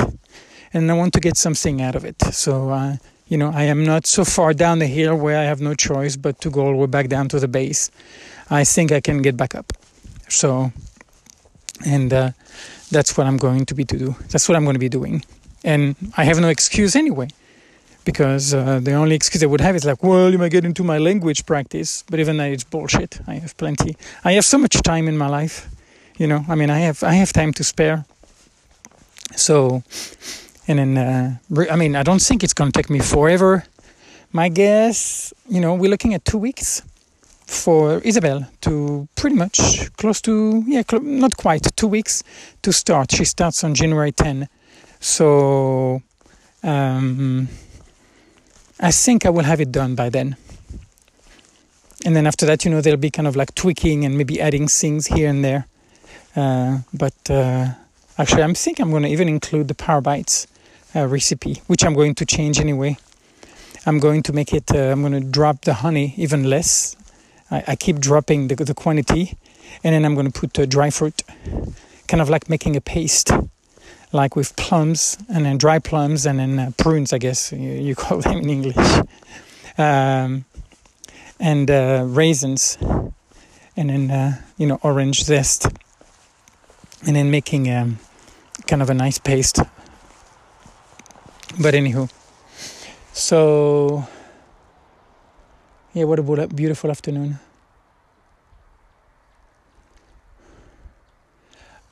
and 0.73 0.91
I 0.91 0.95
want 0.95 1.13
to 1.13 1.21
get 1.21 1.37
something 1.37 1.83
out 1.83 1.95
of 1.95 2.05
it. 2.05 2.17
So. 2.33 2.71
Uh, 2.71 2.97
you 3.29 3.39
know, 3.39 3.51
I 3.51 3.63
am 3.63 3.83
not 3.83 4.07
so 4.07 4.27
far 4.27 4.53
down 4.53 4.79
the 4.79 4.87
hill 4.87 5.17
where 5.17 5.39
I 5.39 5.45
have 5.45 5.59
no 5.59 5.73
choice 5.73 6.17
but 6.17 6.39
to 6.43 6.51
go 6.51 6.67
all 6.67 6.73
the 6.73 6.77
way 6.77 6.87
back 6.87 7.09
down 7.09 7.31
to 7.31 7.41
the 7.41 7.49
base. 7.49 7.91
I 8.51 8.63
think 8.63 8.93
I 8.93 9.01
can 9.01 9.23
get 9.23 9.39
back 9.39 9.55
up. 9.55 9.73
So, 10.29 10.71
and 11.85 12.13
uh, 12.13 12.31
that's 12.91 13.17
what 13.17 13.27
I'm 13.27 13.39
going 13.39 13.67
to 13.67 13.75
be 13.75 13.85
to 13.85 13.99
do. 13.99 14.17
That's 14.31 14.49
what 14.49 14.57
I'm 14.57 14.65
going 14.65 14.75
to 14.75 14.81
be 14.81 14.89
doing 14.89 15.25
and 15.65 15.95
I 16.17 16.25
have 16.25 16.41
no 16.41 16.49
excuse 16.49 16.97
anyway, 16.97 17.29
because 18.05 18.55
uh, 18.55 18.81
the 18.83 18.93
only 18.93 19.15
excuse 19.15 19.43
I 19.43 19.47
would 19.47 19.61
have 19.61 19.77
is 19.77 19.85
like, 19.85 20.03
well, 20.03 20.31
you 20.31 20.39
might 20.39 20.51
get 20.51 20.65
into 20.65 20.83
my 20.83 20.99
language 20.99 21.47
practice, 21.47 22.05
but 22.11 22.21
even 22.21 22.37
that 22.39 22.51
it's 22.51 22.65
bullshit. 22.65 23.21
I 23.27 23.35
have 23.35 23.57
plenty. 23.57 23.97
I 24.25 24.33
have 24.33 24.45
so 24.45 24.59
much 24.59 24.81
time 24.83 25.09
in 25.09 25.17
my 25.17 25.29
life, 25.29 25.69
you 26.19 26.27
know. 26.27 26.45
I 26.49 26.55
mean, 26.55 26.71
I 26.71 26.79
have 26.81 27.03
I 27.03 27.15
have 27.15 27.33
time 27.33 27.53
to 27.55 27.65
spare. 27.65 28.05
So, 29.37 29.83
and 30.69 30.79
then 30.79 30.99
uh, 30.99 31.37
I 31.71 31.77
mean, 31.77 31.97
I 31.97 32.03
don't 32.03 32.23
think 32.23 32.43
it's 32.43 32.55
gonna 32.55 32.73
take 32.73 32.91
me 32.91 32.99
forever. 32.99 33.65
My 34.33 34.49
guess, 34.49 35.33
you 35.49 35.61
know, 35.61 35.75
we're 35.75 35.91
looking 35.91 36.15
at 36.15 36.25
two 36.25 36.39
weeks 36.39 36.83
for 37.47 37.99
Isabel 37.99 38.47
to 38.63 39.09
pretty 39.15 39.37
much 39.37 39.95
close 39.97 40.21
to 40.23 40.65
yeah, 40.67 40.83
cl- 40.89 41.03
not 41.03 41.37
quite 41.37 41.77
two 41.77 41.89
weeks 41.89 42.23
to 42.63 42.73
start. 42.73 43.13
She 43.13 43.25
starts 43.25 43.65
on 43.65 43.75
January 43.75 44.13
10 44.13 44.49
so 45.03 46.01
um, 46.63 47.49
I 48.79 48.93
think 48.93 49.27
I 49.27 49.31
will 49.31 49.43
have 49.43 49.61
it 49.61 49.73
done 49.73 49.97
by 49.97 50.09
then. 50.09 50.37
And 52.05 52.15
then 52.15 52.27
after 52.27 52.47
that, 52.47 52.65
you 52.65 52.71
know, 52.71 52.81
there'll 52.81 52.99
be 52.99 53.11
kind 53.11 53.27
of 53.27 53.35
like 53.35 53.55
tweaking 53.55 54.05
and 54.05 54.17
maybe 54.17 54.41
adding 54.41 54.69
things 54.69 55.09
here 55.09 55.29
and 55.29 55.45
there. 55.45 55.67
Uh, 56.37 56.79
but 56.95 57.15
uh, 57.29 57.71
actually, 58.17 58.45
I'm 58.45 58.55
think 58.55 58.79
I'm 58.79 58.91
going 58.91 59.03
to 59.03 59.09
even 59.09 59.29
include 59.29 59.69
the 59.69 59.75
Power 59.75 60.01
Bites 60.01 60.47
uh, 60.95 61.07
recipe, 61.07 61.63
which 61.67 61.85
I'm 61.85 61.95
going 61.95 62.15
to 62.17 62.25
change 62.25 62.61
anyway. 62.61 62.97
I'm 63.85 63.99
going 63.99 64.23
to 64.23 64.33
make 64.33 64.53
it. 64.55 64.73
Uh, 64.73 64.93
I'm 64.93 65.01
going 65.01 65.21
to 65.21 65.29
drop 65.29 65.63
the 65.63 65.75
honey 65.75 66.15
even 66.17 66.45
less. 66.49 66.97
I, 67.53 67.63
I 67.69 67.77
keep 67.77 68.01
dropping 68.01 68.49
the, 68.49 68.57
the 68.57 68.75
quantity, 68.75 69.37
and 69.85 69.95
then 69.95 70.05
I'm 70.05 70.15
going 70.15 70.31
to 70.31 70.41
put 70.41 70.59
uh, 70.59 70.67
dry 70.67 70.91
fruit, 70.91 71.23
kind 72.09 72.21
of 72.21 72.29
like 72.29 72.49
making 72.49 72.75
a 72.75 72.81
paste 72.81 73.31
like 74.13 74.37
with 74.37 74.55
plums 74.57 75.17
and 75.29 75.47
then 75.47 75.57
dry 75.57 75.79
plums 75.79 76.27
and 76.27 76.39
then 76.39 76.59
uh, 76.59 76.71
prunes, 76.77 77.13
I 77.13 77.19
guess 77.19 77.53
you, 77.53 77.59
you, 77.59 77.95
call 78.03 78.19
them 78.19 78.39
in 78.39 78.49
English, 78.49 78.77
um, 79.79 80.45
and 81.41 81.71
uh, 81.71 82.05
raisins, 82.07 82.79
and 83.77 83.91
then 83.91 84.11
uh, 84.11 84.41
you 84.57 84.67
know 84.67 84.79
orange 84.83 85.25
zest, 85.25 85.67
and 87.07 87.17
then 87.17 87.31
making 87.31 87.71
um, 87.71 87.99
kind 88.67 88.83
of 88.83 88.91
a 88.91 88.95
nice 88.95 89.19
paste. 89.19 89.61
But 91.61 91.75
anywho, 91.75 92.11
so 93.13 94.07
yeah, 95.95 96.05
what 96.05 96.19
a 96.19 96.47
beautiful 96.49 96.91
afternoon. 96.91 97.39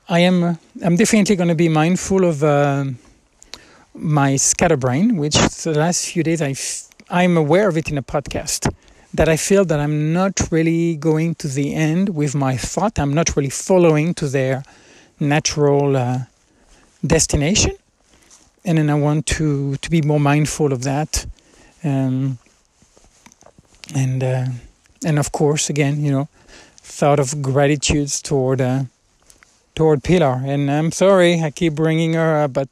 I 0.09 0.19
am. 0.19 0.43
Uh, 0.43 0.55
I'm 0.83 0.97
definitely 0.97 1.35
going 1.35 1.47
to 1.47 1.55
be 1.55 1.69
mindful 1.69 2.25
of 2.25 2.43
uh, 2.43 2.83
my 3.93 4.35
scatterbrain, 4.35 5.15
which 5.15 5.37
the 5.37 5.73
last 5.73 6.05
few 6.07 6.21
days 6.21 6.41
I 6.41 6.49
f- 6.49 6.89
I'm 7.09 7.37
aware 7.37 7.69
of 7.69 7.77
it 7.77 7.89
in 7.89 7.97
a 7.97 8.03
podcast. 8.03 8.73
That 9.13 9.29
I 9.29 9.37
feel 9.37 9.65
that 9.65 9.79
I'm 9.79 10.11
not 10.13 10.39
really 10.51 10.95
going 10.95 11.35
to 11.35 11.47
the 11.47 11.73
end 11.75 12.09
with 12.09 12.33
my 12.33 12.57
thought. 12.57 12.97
I'm 12.99 13.13
not 13.13 13.35
really 13.37 13.49
following 13.49 14.13
to 14.15 14.27
their 14.27 14.63
natural 15.19 15.95
uh, 15.95 16.19
destination, 17.05 17.73
and 18.65 18.77
then 18.79 18.89
I 18.89 18.95
want 18.95 19.27
to 19.37 19.77
to 19.77 19.89
be 19.89 20.01
more 20.01 20.19
mindful 20.19 20.73
of 20.73 20.83
that. 20.83 21.25
Um, 21.83 22.37
and 23.95 24.23
uh, 24.23 24.45
and 25.05 25.19
of 25.19 25.31
course, 25.31 25.69
again, 25.69 26.03
you 26.03 26.11
know, 26.11 26.27
thought 26.77 27.19
of 27.19 27.41
gratitudes 27.41 28.21
toward 28.21 28.61
uh, 28.61 28.83
toward 29.75 30.03
Pilar. 30.03 30.41
And 30.45 30.69
I'm 30.69 30.91
sorry, 30.91 31.41
I 31.41 31.51
keep 31.51 31.73
bringing 31.73 32.13
her 32.13 32.43
up, 32.43 32.53
but 32.53 32.69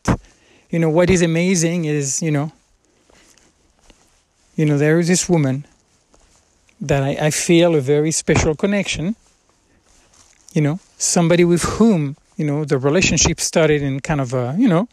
you 0.70 0.80
know 0.80 0.90
what 0.90 1.10
is 1.10 1.22
amazing 1.22 1.86
is 1.86 2.22
you 2.22 2.32
know, 2.32 2.52
you 4.56 4.66
know 4.66 4.78
there 4.78 5.00
is 5.00 5.08
this 5.08 5.28
woman 5.30 5.66
that 6.82 7.04
I, 7.04 7.28
I 7.28 7.30
feel 7.32 7.76
a 7.76 7.82
very 7.82 8.12
special 8.12 8.56
connection. 8.56 9.16
You 10.54 10.62
know, 10.62 10.80
somebody 10.98 11.46
with 11.46 11.64
whom 11.64 12.18
you 12.38 12.46
know 12.46 12.66
the 12.66 12.78
relationship 12.78 13.40
started 13.40 13.82
in 13.82 14.00
kind 14.00 14.22
of 14.22 14.34
a 14.34 14.56
you 14.58 14.68
know, 14.68 14.88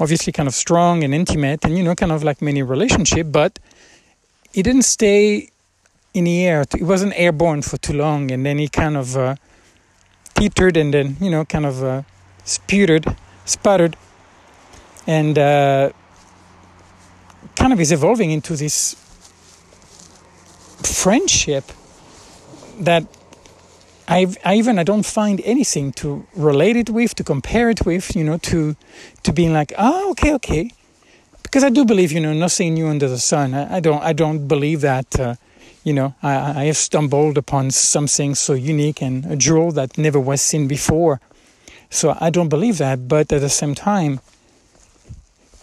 obviously 0.00 0.32
kind 0.32 0.48
of 0.48 0.54
strong 0.54 1.04
and 1.04 1.14
intimate, 1.14 1.64
and 1.64 1.76
you 1.76 1.82
know, 1.84 1.94
kind 1.94 2.12
of 2.12 2.22
like 2.22 2.40
many 2.40 2.62
relationship, 2.62 3.28
but 3.30 3.58
it 4.54 4.64
didn't 4.64 4.82
stay 4.82 5.51
in 6.14 6.24
the 6.24 6.44
air. 6.44 6.62
It 6.62 6.82
wasn't 6.82 7.14
airborne 7.16 7.62
for 7.62 7.78
too 7.78 7.94
long, 7.94 8.30
and 8.30 8.44
then 8.44 8.58
he 8.58 8.68
kind 8.68 8.96
of. 8.96 9.16
Uh, 9.16 9.36
teetered 10.42 10.76
and 10.76 10.92
then 10.92 11.16
you 11.20 11.30
know 11.30 11.44
kind 11.44 11.66
of 11.66 11.82
uh, 11.82 12.02
sputtered, 12.44 13.16
sputtered, 13.44 13.96
and 15.06 15.38
uh, 15.38 15.90
kind 17.54 17.72
of 17.72 17.80
is 17.80 17.92
evolving 17.92 18.30
into 18.30 18.56
this 18.56 18.96
friendship 20.82 21.64
that 22.80 23.04
I've, 24.08 24.36
I 24.44 24.56
even 24.56 24.78
I 24.78 24.82
don't 24.82 25.06
find 25.06 25.40
anything 25.44 25.92
to 25.92 26.26
relate 26.34 26.76
it 26.76 26.90
with, 26.90 27.14
to 27.14 27.24
compare 27.24 27.70
it 27.70 27.86
with, 27.86 28.16
you 28.16 28.24
know, 28.24 28.38
to 28.38 28.76
to 29.22 29.32
being 29.32 29.52
like, 29.52 29.72
oh, 29.78 30.10
okay, 30.12 30.32
okay, 30.34 30.70
because 31.42 31.62
I 31.62 31.70
do 31.70 31.84
believe, 31.84 32.10
you 32.10 32.20
know, 32.20 32.32
nothing 32.32 32.74
new 32.74 32.88
under 32.88 33.08
the 33.08 33.18
sun. 33.18 33.54
I, 33.54 33.76
I 33.76 33.80
don't 33.80 34.02
I 34.02 34.12
don't 34.12 34.48
believe 34.48 34.80
that. 34.80 35.20
Uh, 35.20 35.34
you 35.84 35.92
know, 35.92 36.14
I, 36.22 36.62
I 36.62 36.64
have 36.64 36.76
stumbled 36.76 37.36
upon 37.36 37.70
something 37.70 38.34
so 38.34 38.52
unique 38.52 39.02
and 39.02 39.26
a 39.26 39.36
jewel 39.36 39.72
that 39.72 39.98
never 39.98 40.20
was 40.20 40.40
seen 40.40 40.68
before. 40.68 41.20
So 41.90 42.16
I 42.20 42.30
don't 42.30 42.48
believe 42.48 42.78
that, 42.78 43.08
but 43.08 43.32
at 43.32 43.40
the 43.40 43.48
same 43.48 43.74
time, 43.74 44.20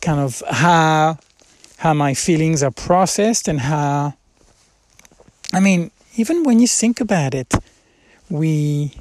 kind 0.02 0.20
of 0.20 0.44
how 0.50 1.18
how 1.78 1.94
my 1.94 2.14
feelings 2.14 2.62
are 2.62 2.72
processed 2.72 3.48
and 3.48 3.62
how 3.62 4.14
I 5.54 5.60
mean, 5.60 5.92
even 6.16 6.44
when 6.44 6.60
you 6.60 6.68
think 6.68 7.02
about 7.02 7.34
it, 7.34 7.54
we 8.30 8.94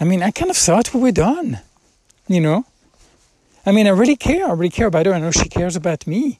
I 0.00 0.04
mean, 0.04 0.22
I 0.22 0.30
kind 0.30 0.50
of 0.50 0.56
thought 0.56 0.94
we 0.94 1.00
were 1.00 1.12
done. 1.12 1.60
You 2.28 2.40
know? 2.40 2.64
I 3.66 3.72
mean, 3.72 3.86
I 3.86 3.90
really 3.90 4.16
care. 4.16 4.48
I 4.48 4.52
really 4.52 4.70
care 4.70 4.86
about 4.86 5.06
her. 5.06 5.14
I 5.14 5.18
know 5.18 5.30
she 5.30 5.48
cares 5.48 5.76
about 5.76 6.06
me. 6.06 6.38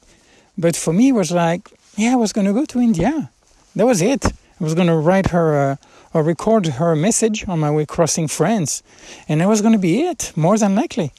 But 0.57 0.77
for 0.77 0.93
me, 0.93 1.09
it 1.09 1.13
was 1.13 1.31
like, 1.31 1.71
yeah, 1.97 2.13
I 2.13 2.17
was 2.17 2.33
going 2.33 2.47
to 2.47 2.53
go 2.53 2.65
to 2.65 2.81
India 2.81 3.31
that 3.77 3.87
was 3.87 4.03
it. 4.03 4.27
I 4.27 4.65
was 4.65 4.75
going 4.75 4.87
to 4.87 4.97
write 4.97 5.31
her 5.31 5.73
uh, 5.73 5.77
or 6.15 6.23
record 6.23 6.67
her 6.67 6.95
message 6.95 7.49
on 7.49 7.59
my 7.59 7.71
way 7.71 7.87
crossing 7.87 8.29
France, 8.29 8.83
and 9.29 9.41
that 9.41 9.49
was 9.49 9.61
going 9.61 9.73
to 9.73 9.79
be 9.79 10.03
it, 10.03 10.33
more 10.37 10.57
than 10.59 10.75
likely. 10.75 11.13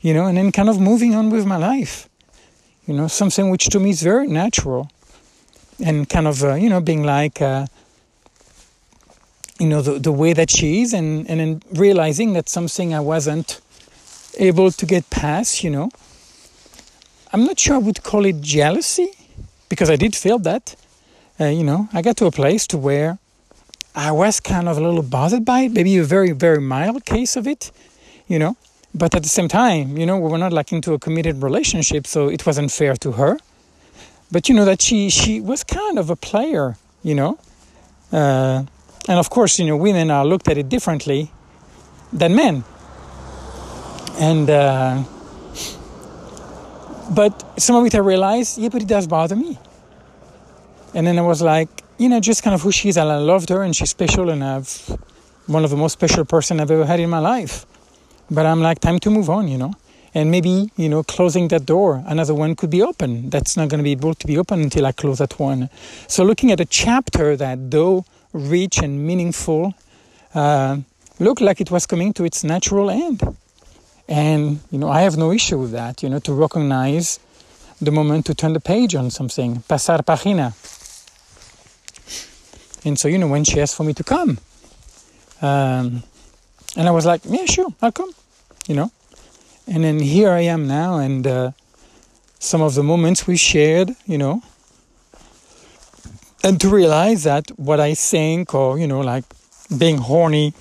You 0.00 0.14
know, 0.14 0.26
and 0.26 0.38
then 0.38 0.52
kind 0.52 0.68
of 0.68 0.80
moving 0.80 1.14
on 1.14 1.30
with 1.30 1.44
my 1.46 1.56
life. 1.56 2.08
You 2.86 2.94
know, 2.94 3.08
something 3.08 3.50
which 3.50 3.66
to 3.66 3.80
me 3.80 3.90
is 3.90 4.02
very 4.02 4.28
natural, 4.28 4.90
and 5.84 6.08
kind 6.08 6.26
of 6.26 6.42
uh, 6.42 6.54
you 6.54 6.68
know 6.68 6.80
being 6.80 7.02
like. 7.02 7.42
Uh, 7.42 7.66
you 9.58 9.66
know 9.66 9.80
the, 9.80 9.98
the 9.98 10.12
way 10.12 10.32
that 10.32 10.50
she 10.50 10.82
is 10.82 10.92
and, 10.92 11.28
and 11.30 11.40
then 11.40 11.62
realizing 11.72 12.34
that 12.34 12.48
something 12.48 12.92
i 12.92 13.00
wasn't 13.00 13.60
able 14.38 14.70
to 14.70 14.84
get 14.84 15.08
past 15.08 15.64
you 15.64 15.70
know 15.70 15.88
i'm 17.32 17.44
not 17.44 17.58
sure 17.58 17.76
i 17.76 17.78
would 17.78 18.02
call 18.02 18.26
it 18.26 18.40
jealousy 18.40 19.10
because 19.68 19.88
i 19.88 19.96
did 19.96 20.14
feel 20.14 20.38
that 20.38 20.76
uh, 21.40 21.46
you 21.46 21.64
know, 21.64 21.88
I 21.92 22.02
got 22.02 22.16
to 22.18 22.26
a 22.26 22.30
place 22.30 22.66
to 22.68 22.78
where 22.78 23.18
I 23.94 24.12
was 24.12 24.40
kind 24.40 24.68
of 24.68 24.78
a 24.78 24.80
little 24.80 25.02
bothered 25.02 25.44
by 25.44 25.60
it, 25.60 25.72
maybe 25.72 25.96
a 25.98 26.04
very, 26.04 26.32
very 26.32 26.60
mild 26.60 27.04
case 27.04 27.36
of 27.36 27.46
it, 27.46 27.70
you 28.28 28.38
know. 28.38 28.56
But 28.94 29.14
at 29.14 29.22
the 29.22 29.28
same 29.28 29.48
time, 29.48 29.98
you 29.98 30.06
know, 30.06 30.18
we 30.18 30.30
were 30.30 30.38
not 30.38 30.52
like 30.52 30.72
into 30.72 30.94
a 30.94 30.98
committed 30.98 31.42
relationship, 31.42 32.06
so 32.06 32.28
it 32.28 32.46
wasn't 32.46 32.70
fair 32.72 32.94
to 32.96 33.12
her. 33.12 33.38
But 34.32 34.48
you 34.48 34.54
know 34.54 34.64
that 34.64 34.82
she 34.82 35.10
she 35.10 35.40
was 35.40 35.62
kind 35.62 35.98
of 35.98 36.10
a 36.10 36.16
player, 36.16 36.76
you 37.02 37.14
know, 37.14 37.38
uh, 38.12 38.64
and 39.08 39.18
of 39.18 39.30
course, 39.30 39.58
you 39.58 39.66
know, 39.66 39.76
women 39.76 40.10
are 40.10 40.24
looked 40.24 40.48
at 40.48 40.58
it 40.58 40.68
differently 40.68 41.30
than 42.12 42.34
men, 42.34 42.64
and 44.18 44.50
uh, 44.50 45.04
but 47.10 47.60
some 47.60 47.76
of 47.76 47.86
it 47.86 47.94
I 47.94 47.98
realized, 47.98 48.58
yeah, 48.58 48.68
but 48.68 48.82
it 48.82 48.88
does 48.88 49.06
bother 49.06 49.36
me. 49.36 49.58
And 50.94 51.06
then 51.06 51.18
I 51.18 51.22
was 51.22 51.42
like, 51.42 51.68
you 51.98 52.08
know, 52.08 52.20
just 52.20 52.42
kind 52.42 52.54
of 52.54 52.62
who 52.62 52.72
she 52.72 52.88
is. 52.88 52.96
And 52.96 53.10
I 53.10 53.18
loved 53.18 53.48
her 53.50 53.62
and 53.62 53.74
she's 53.74 53.90
special 53.90 54.30
and 54.30 54.42
I've 54.42 54.98
one 55.46 55.64
of 55.64 55.70
the 55.70 55.76
most 55.76 55.92
special 55.92 56.24
person 56.24 56.60
I've 56.60 56.70
ever 56.70 56.84
had 56.84 57.00
in 57.00 57.10
my 57.10 57.20
life. 57.20 57.66
But 58.30 58.46
I'm 58.46 58.60
like, 58.60 58.80
time 58.80 58.98
to 59.00 59.10
move 59.10 59.30
on, 59.30 59.48
you 59.48 59.58
know. 59.58 59.74
And 60.14 60.30
maybe, 60.30 60.70
you 60.76 60.88
know, 60.88 61.02
closing 61.02 61.48
that 61.48 61.66
door, 61.66 62.02
another 62.06 62.34
one 62.34 62.56
could 62.56 62.70
be 62.70 62.82
open. 62.82 63.30
That's 63.30 63.56
not 63.56 63.68
going 63.68 63.78
to 63.78 63.84
be 63.84 63.92
able 63.92 64.14
to 64.14 64.26
be 64.26 64.38
open 64.38 64.62
until 64.62 64.86
I 64.86 64.92
close 64.92 65.18
that 65.18 65.38
one. 65.38 65.68
So 66.08 66.24
looking 66.24 66.50
at 66.50 66.60
a 66.60 66.64
chapter 66.64 67.36
that, 67.36 67.70
though 67.70 68.04
rich 68.32 68.78
and 68.78 69.06
meaningful, 69.06 69.74
uh, 70.34 70.78
looked 71.18 71.42
like 71.42 71.60
it 71.60 71.70
was 71.70 71.86
coming 71.86 72.12
to 72.14 72.24
its 72.24 72.44
natural 72.44 72.90
end. 72.90 73.22
And, 74.08 74.60
you 74.70 74.78
know, 74.78 74.88
I 74.88 75.02
have 75.02 75.16
no 75.16 75.32
issue 75.32 75.58
with 75.58 75.72
that, 75.72 76.02
you 76.02 76.08
know, 76.08 76.18
to 76.20 76.32
recognize 76.32 77.18
the 77.80 77.90
moment 77.90 78.26
to 78.26 78.34
turn 78.34 78.54
the 78.54 78.60
page 78.60 78.94
on 78.94 79.10
something. 79.10 79.56
Pasar 79.68 80.02
página. 80.02 80.54
And 82.86 82.96
so, 82.96 83.08
you 83.08 83.18
know, 83.18 83.26
when 83.26 83.42
she 83.42 83.60
asked 83.60 83.74
for 83.74 83.82
me 83.82 83.92
to 83.94 84.04
come, 84.04 84.38
um, 85.42 86.04
and 86.76 86.86
I 86.86 86.92
was 86.92 87.04
like, 87.04 87.22
yeah, 87.24 87.44
sure, 87.44 87.74
I'll 87.82 87.90
come, 87.90 88.12
you 88.68 88.76
know. 88.76 88.92
And 89.66 89.82
then 89.82 89.98
here 89.98 90.30
I 90.30 90.42
am 90.42 90.68
now, 90.68 90.98
and 90.98 91.26
uh, 91.26 91.50
some 92.38 92.62
of 92.62 92.76
the 92.76 92.84
moments 92.84 93.26
we 93.26 93.36
shared, 93.36 93.90
you 94.06 94.18
know, 94.18 94.40
and 96.44 96.60
to 96.60 96.68
realize 96.68 97.24
that 97.24 97.50
what 97.56 97.80
I 97.80 97.94
think, 97.94 98.54
or 98.54 98.78
you 98.78 98.86
know, 98.86 99.00
like 99.00 99.24
being 99.76 99.98
horny, 99.98 100.54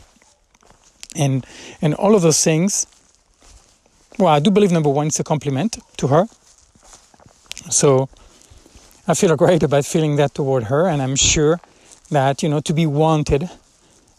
and 1.15 1.45
and 1.79 1.93
all 1.93 2.15
of 2.15 2.23
those 2.23 2.43
things. 2.43 2.87
Well, 4.17 4.29
I 4.29 4.39
do 4.39 4.49
believe 4.49 4.71
number 4.71 4.89
one, 4.89 5.07
it's 5.07 5.19
a 5.19 5.23
compliment 5.23 5.77
to 5.97 6.07
her. 6.07 6.25
So 7.69 8.09
I 9.07 9.13
feel 9.13 9.35
great 9.35 9.61
about 9.61 9.85
feeling 9.85 10.15
that 10.15 10.33
toward 10.33 10.63
her, 10.63 10.87
and 10.87 11.03
I'm 11.03 11.15
sure 11.15 11.59
that 12.09 12.43
you 12.43 12.49
know 12.49 12.59
to 12.61 12.73
be 12.73 12.85
wanted 12.85 13.49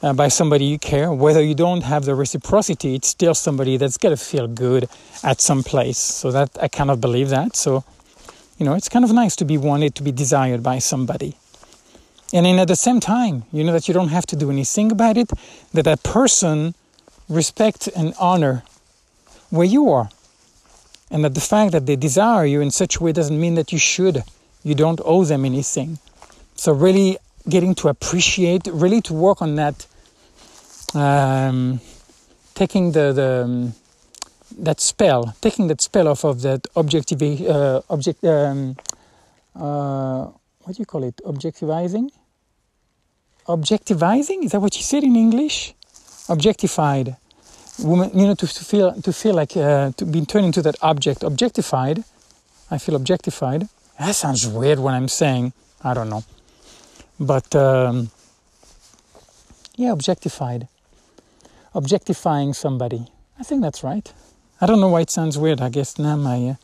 uh, 0.03 0.13
by 0.13 0.29
somebody 0.29 0.67
you 0.67 0.79
care, 0.79 1.13
whether 1.13 1.43
you 1.43 1.55
don't 1.55 1.83
have 1.83 2.05
the 2.05 2.15
reciprocity, 2.15 2.95
it's 2.95 3.09
still 3.09 3.35
somebody 3.35 3.77
that's 3.77 3.97
got 3.97 4.11
to 4.11 4.17
feel 4.17 4.47
good 4.47 4.89
at 5.23 5.41
some 5.41 5.63
place. 5.63 5.99
So 5.99 6.31
that 6.31 6.51
I 6.61 6.69
cannot 6.69 7.01
believe 7.01 7.31
that. 7.31 7.57
So, 7.57 7.85
you 8.59 8.67
know, 8.67 8.75
it's 8.75 8.89
kind 8.89 9.05
of 9.05 9.13
nice 9.13 9.37
to 9.37 9.45
be 9.45 9.57
wanted, 9.57 9.95
to 9.95 10.03
be 10.03 10.13
desired 10.13 10.63
by 10.63 10.79
somebody. 10.79 11.37
And 12.33 12.45
then 12.45 12.59
at 12.59 12.69
the 12.69 12.77
same 12.77 13.01
time, 13.01 13.45
you 13.53 13.65
know 13.65 13.73
that 13.73 13.89
you 13.89 13.95
don't 13.95 14.09
have 14.09 14.27
to 14.27 14.37
do 14.37 14.51
anything 14.51 14.91
about 14.91 15.17
it, 15.17 15.31
that 15.73 15.85
that 15.85 16.03
person 16.03 16.75
respect 17.29 17.89
and 17.97 18.15
honor 18.19 18.63
where 19.51 19.67
you 19.67 19.91
are. 19.91 20.11
And 21.11 21.25
that 21.25 21.35
the 21.35 21.41
fact 21.41 21.71
that 21.73 21.87
they 21.87 21.95
desire 21.95 22.45
you 22.45 22.61
in 22.61 22.73
such 22.73 22.97
a 22.97 23.03
way 23.03 23.13
doesn't 23.13 23.41
mean 23.41 23.55
that 23.55 23.73
you 23.73 23.79
should. 23.79 24.25
You 24.65 24.75
don't 24.75 25.01
owe 25.05 25.25
them 25.25 25.45
anything. 25.45 25.99
So 26.57 26.73
really 26.73 27.19
getting 27.49 27.75
to 27.77 27.89
appreciate, 27.89 28.67
really 28.67 29.01
to 29.03 29.15
work 29.15 29.43
on 29.43 29.57
that, 29.57 29.87
um, 30.95 31.81
taking 32.55 32.93
the, 32.93 33.13
the 33.13 33.43
um, 33.45 33.75
that 34.59 34.81
spell, 34.81 35.35
taking 35.41 35.69
that 35.69 35.81
spell 35.81 36.09
off 36.09 36.25
of 36.25 36.43
that 36.43 36.67
objective, 36.77 37.23
uh, 37.23 37.83
object, 37.91 38.25
um, 38.25 38.77
uh, 39.55 40.27
what 40.63 40.77
do 40.77 40.81
you 40.81 40.87
call 40.87 41.05
it? 41.05 41.17
Objectivizing? 41.25 42.11
Objectivizing? 43.47 44.45
Is 44.45 44.53
that 44.53 44.61
what 44.61 44.77
you 44.77 44.83
said 44.83 45.05
in 45.05 45.17
English? 45.17 45.75
Objectified. 46.29 47.17
Woman, 47.79 48.11
you 48.19 48.27
know, 48.27 48.35
to, 48.35 48.47
to 48.47 48.65
feel 48.65 49.01
to 49.03 49.13
feel 49.13 49.35
like 49.35 49.57
uh, 49.57 49.93
to 49.99 50.05
be 50.07 50.25
turned 50.25 50.47
into 50.47 50.63
that 50.63 50.77
object, 50.81 51.23
objectified. 51.23 52.05
I 52.71 52.79
feel 52.79 52.97
objectified. 52.97 53.69
That 53.99 54.15
sounds 54.15 54.49
weird 54.49 54.79
when 54.79 54.95
I'm 54.95 55.09
saying. 55.09 55.53
I 55.85 55.95
don't 55.95 56.09
know. 56.09 56.25
But 57.19 57.55
um, 57.55 58.11
yeah, 59.77 59.93
objectified. 59.93 60.69
Objectifying 61.75 62.55
somebody. 62.55 63.09
I 63.39 63.43
think 63.43 63.63
that's 63.63 63.83
right. 63.83 64.13
I 64.61 64.67
don't 64.67 64.81
know 64.81 64.89
why 64.89 65.03
it 65.03 65.11
sounds 65.11 65.37
weird. 65.37 65.61
I 65.61 65.69
guess 65.69 65.99
now 65.99 66.17
my, 66.17 66.49
uh, 66.49 66.55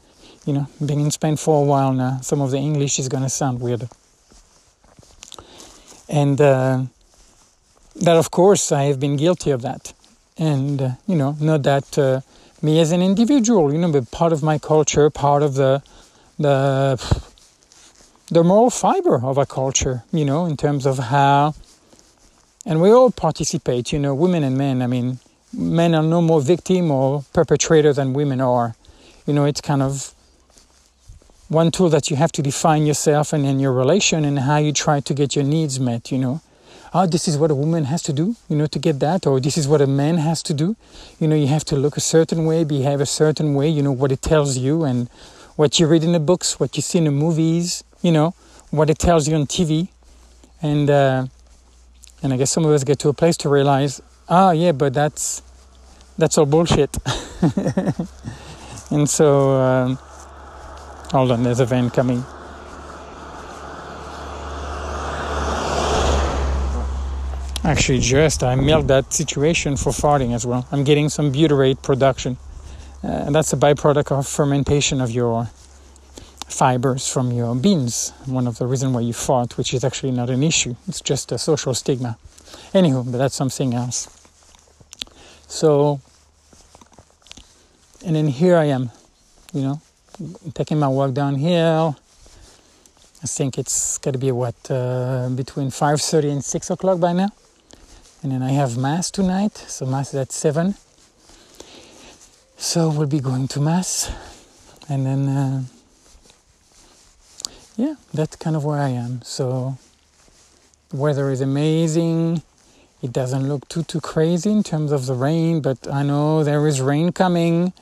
you 0.47 0.55
know, 0.55 0.67
being 0.85 1.01
in 1.01 1.11
Spain 1.11 1.37
for 1.37 1.63
a 1.63 1.65
while 1.65 1.93
now, 1.93 2.21
some 2.23 2.41
of 2.41 2.51
the 2.51 2.57
English 2.57 2.99
is 2.99 3.09
going 3.09 3.23
to 3.23 3.29
sound 3.29 3.61
weird. 3.61 3.89
And 6.09 6.41
uh, 6.41 6.85
that, 7.97 8.17
of 8.17 8.31
course, 8.31 8.73
I 8.73 8.85
have 8.85 8.99
been 8.99 9.17
guilty 9.17 9.51
of 9.51 9.63
that. 9.63 9.93
And, 10.39 10.81
uh, 10.81 10.91
you 11.07 11.17
know, 11.17 11.37
not 11.41 11.63
that 11.65 11.99
uh, 11.99 12.21
me 12.63 12.81
as 12.81 12.93
an 12.93 13.03
individual, 13.03 13.73
you 13.73 13.79
know, 13.79 13.93
but 13.93 14.11
part 14.11 14.33
of 14.33 14.43
my 14.43 14.59
culture, 14.59 15.11
part 15.11 15.43
of 15.43 15.55
the, 15.55 15.83
the 16.39 16.99
the 18.29 18.43
moral 18.43 18.71
fiber 18.71 19.25
of 19.25 19.39
our 19.39 19.47
culture, 19.47 20.05
you 20.13 20.25
know, 20.25 20.47
in 20.47 20.57
terms 20.57 20.87
of 20.87 20.99
how, 20.99 21.55
and 22.65 22.81
we 22.81 22.91
all 22.91 23.11
participate, 23.11 23.93
you 23.93 23.99
know, 23.99 24.15
women 24.15 24.43
and 24.43 24.57
men. 24.57 24.83
I 24.83 24.87
mean, 24.87 25.19
men 25.53 25.95
are 25.95 26.03
no 26.03 26.23
more 26.23 26.41
victim 26.41 26.91
or 26.91 27.25
perpetrator 27.33 27.93
than 27.93 28.13
women 28.13 28.41
are. 28.41 28.75
You 29.27 29.35
know, 29.35 29.45
it's 29.45 29.61
kind 29.61 29.83
of 29.83 30.15
one 31.49 31.71
tool 31.71 31.91
that 31.91 32.11
you 32.11 32.17
have 32.17 32.33
to 32.33 32.43
define 32.43 32.87
yourself 32.87 33.33
and 33.33 33.45
in 33.45 33.61
your 33.61 33.73
relation 33.73 34.25
and 34.25 34.39
how 34.39 34.57
you 34.57 34.73
try 34.73 35.01
to 35.01 35.15
get 35.15 35.37
your 35.37 35.45
needs 35.45 35.79
met, 35.79 36.11
you 36.11 36.19
know. 36.19 36.41
Oh, 36.95 37.07
this 37.07 37.27
is 37.27 37.39
what 37.39 37.51
a 37.51 37.55
woman 37.55 37.85
has 37.85 38.03
to 38.05 38.13
do, 38.13 38.37
you 38.49 38.57
know, 38.57 38.67
to 38.67 38.79
get 38.79 39.01
that, 39.01 39.27
or 39.27 39.41
this 39.41 39.57
is 39.57 39.67
what 39.67 39.81
a 39.81 39.87
man 39.87 40.19
has 40.19 40.43
to 40.45 40.55
do. 40.55 40.77
You 41.19 41.29
know, 41.29 41.37
you 41.37 41.47
have 41.47 41.65
to 41.67 41.77
look 41.77 41.97
a 41.97 42.01
certain 42.01 42.45
way, 42.45 42.65
behave 42.65 43.01
a 43.01 43.07
certain 43.07 43.55
way, 43.55 43.69
you 43.69 43.83
know, 43.83 43.93
what 43.93 44.13
it 44.13 44.23
tells 44.23 44.59
you 44.59 44.85
and 44.85 45.09
what 45.57 45.79
you 45.79 45.87
read 45.87 46.05
in 46.05 46.13
the 46.13 46.21
books, 46.21 46.61
what 46.61 46.77
you 46.77 46.83
see 46.83 46.99
in 46.99 47.05
the 47.05 47.11
movies, 47.11 47.83
you 48.03 48.13
know, 48.13 48.35
what 48.71 48.91
it 48.91 48.99
tells 48.99 49.29
you 49.29 49.35
on 49.37 49.47
TV. 49.47 49.89
And, 50.61 50.91
uh, 50.91 51.27
and 52.23 52.33
I 52.33 52.37
guess 52.37 52.51
some 52.51 52.65
of 52.65 52.73
us 52.73 52.85
get 52.85 52.99
to 53.01 53.09
a 53.09 53.13
place 53.13 53.37
to 53.39 53.49
realize, 53.49 54.03
ah, 54.29 54.51
yeah, 54.51 54.73
but 54.73 54.93
that's, 54.93 55.43
that's 56.19 56.37
all 56.37 56.47
bullshit. 56.47 56.97
and 58.91 59.09
so, 59.09 59.51
um, 59.53 59.99
hold 61.11 61.31
on, 61.31 61.43
there's 61.43 61.61
a 61.61 61.67
van 61.67 61.91
coming. 61.91 62.25
Actually, 67.65 68.01
just 68.01 68.43
I 68.43 68.57
milked 68.57 68.89
that 68.89 69.13
situation 69.13 69.77
for 69.77 69.91
farting 69.91 70.35
as 70.35 70.45
well. 70.45 70.67
I'm 70.73 70.83
getting 70.83 71.09
some 71.09 71.33
butyrate 71.33 71.81
production. 71.83 72.37
Uh, 73.05 73.09
and 73.09 73.35
that's 73.35 73.53
a 73.53 73.57
byproduct 73.57 74.11
of 74.11 74.27
fermentation 74.27 75.01
of 75.01 75.11
your 75.11 75.49
fibers 76.63 77.09
from 77.09 77.33
your 77.33 77.57
beans. 77.57 78.13
One 78.27 78.47
of 78.47 78.59
the 78.59 78.69
reasons 78.69 78.95
why 78.95 79.01
you 79.01 79.13
fart, 79.13 79.59
which 79.59 79.75
is 79.75 79.83
actually 79.83 80.13
not 80.13 80.31
an 80.31 80.45
issue. 80.45 80.77
It's 80.87 81.01
just 81.01 81.33
a 81.33 81.37
social 81.37 81.75
stigma. 81.75 82.17
Anywho, 82.73 83.03
but 83.11 83.19
that's 83.19 83.35
something 83.35 83.75
else. 83.75 83.99
So, 85.49 86.01
and 88.07 88.15
then 88.15 88.29
here 88.29 88.57
I 88.57 88.67
am, 88.67 88.93
you 89.53 89.63
know, 89.63 89.81
taking 90.55 90.79
my 90.79 90.87
walk 90.87 91.15
downhill. 91.15 91.97
I 93.25 93.27
think 93.27 93.59
it's 93.59 93.99
got 93.99 94.13
to 94.13 94.21
be 94.21 94.31
what 94.31 94.55
uh, 94.71 95.31
between 95.35 95.69
5:30 95.71 96.31
and 96.31 96.45
6 96.45 96.71
o'clock 96.71 97.01
by 97.01 97.13
now. 97.13 97.31
And 98.23 98.31
then 98.31 98.41
I 98.41 98.53
have 98.53 98.77
mass 98.77 99.11
tonight, 99.11 99.57
so 99.57 99.85
mass 99.85 100.15
is 100.15 100.21
at 100.27 100.31
seven. 100.31 100.77
So 102.57 102.79
we'll 102.95 103.15
be 103.19 103.19
going 103.19 103.49
to 103.49 103.61
mass, 103.61 104.13
and 104.89 105.05
then. 105.05 105.23
Uh, 105.29 105.63
yeah, 107.83 107.95
that's 108.15 108.37
kind 108.37 108.55
of 108.55 108.65
where 108.65 108.79
I 108.79 108.91
am. 108.91 109.23
So 109.23 109.77
the 110.91 110.99
weather 110.99 111.31
is 111.31 111.41
amazing. 111.41 112.43
It 113.03 113.13
doesn't 113.13 113.49
look 113.49 113.67
too 113.69 113.83
too 113.83 114.01
crazy 114.01 114.53
in 114.53 114.63
terms 114.63 114.93
of 114.93 115.07
the 115.07 115.15
rain, 115.15 115.61
but 115.61 115.79
I 116.01 116.03
know 116.05 116.45
there 116.45 116.65
is 116.69 116.81
rain 116.81 117.11
coming. 117.11 117.73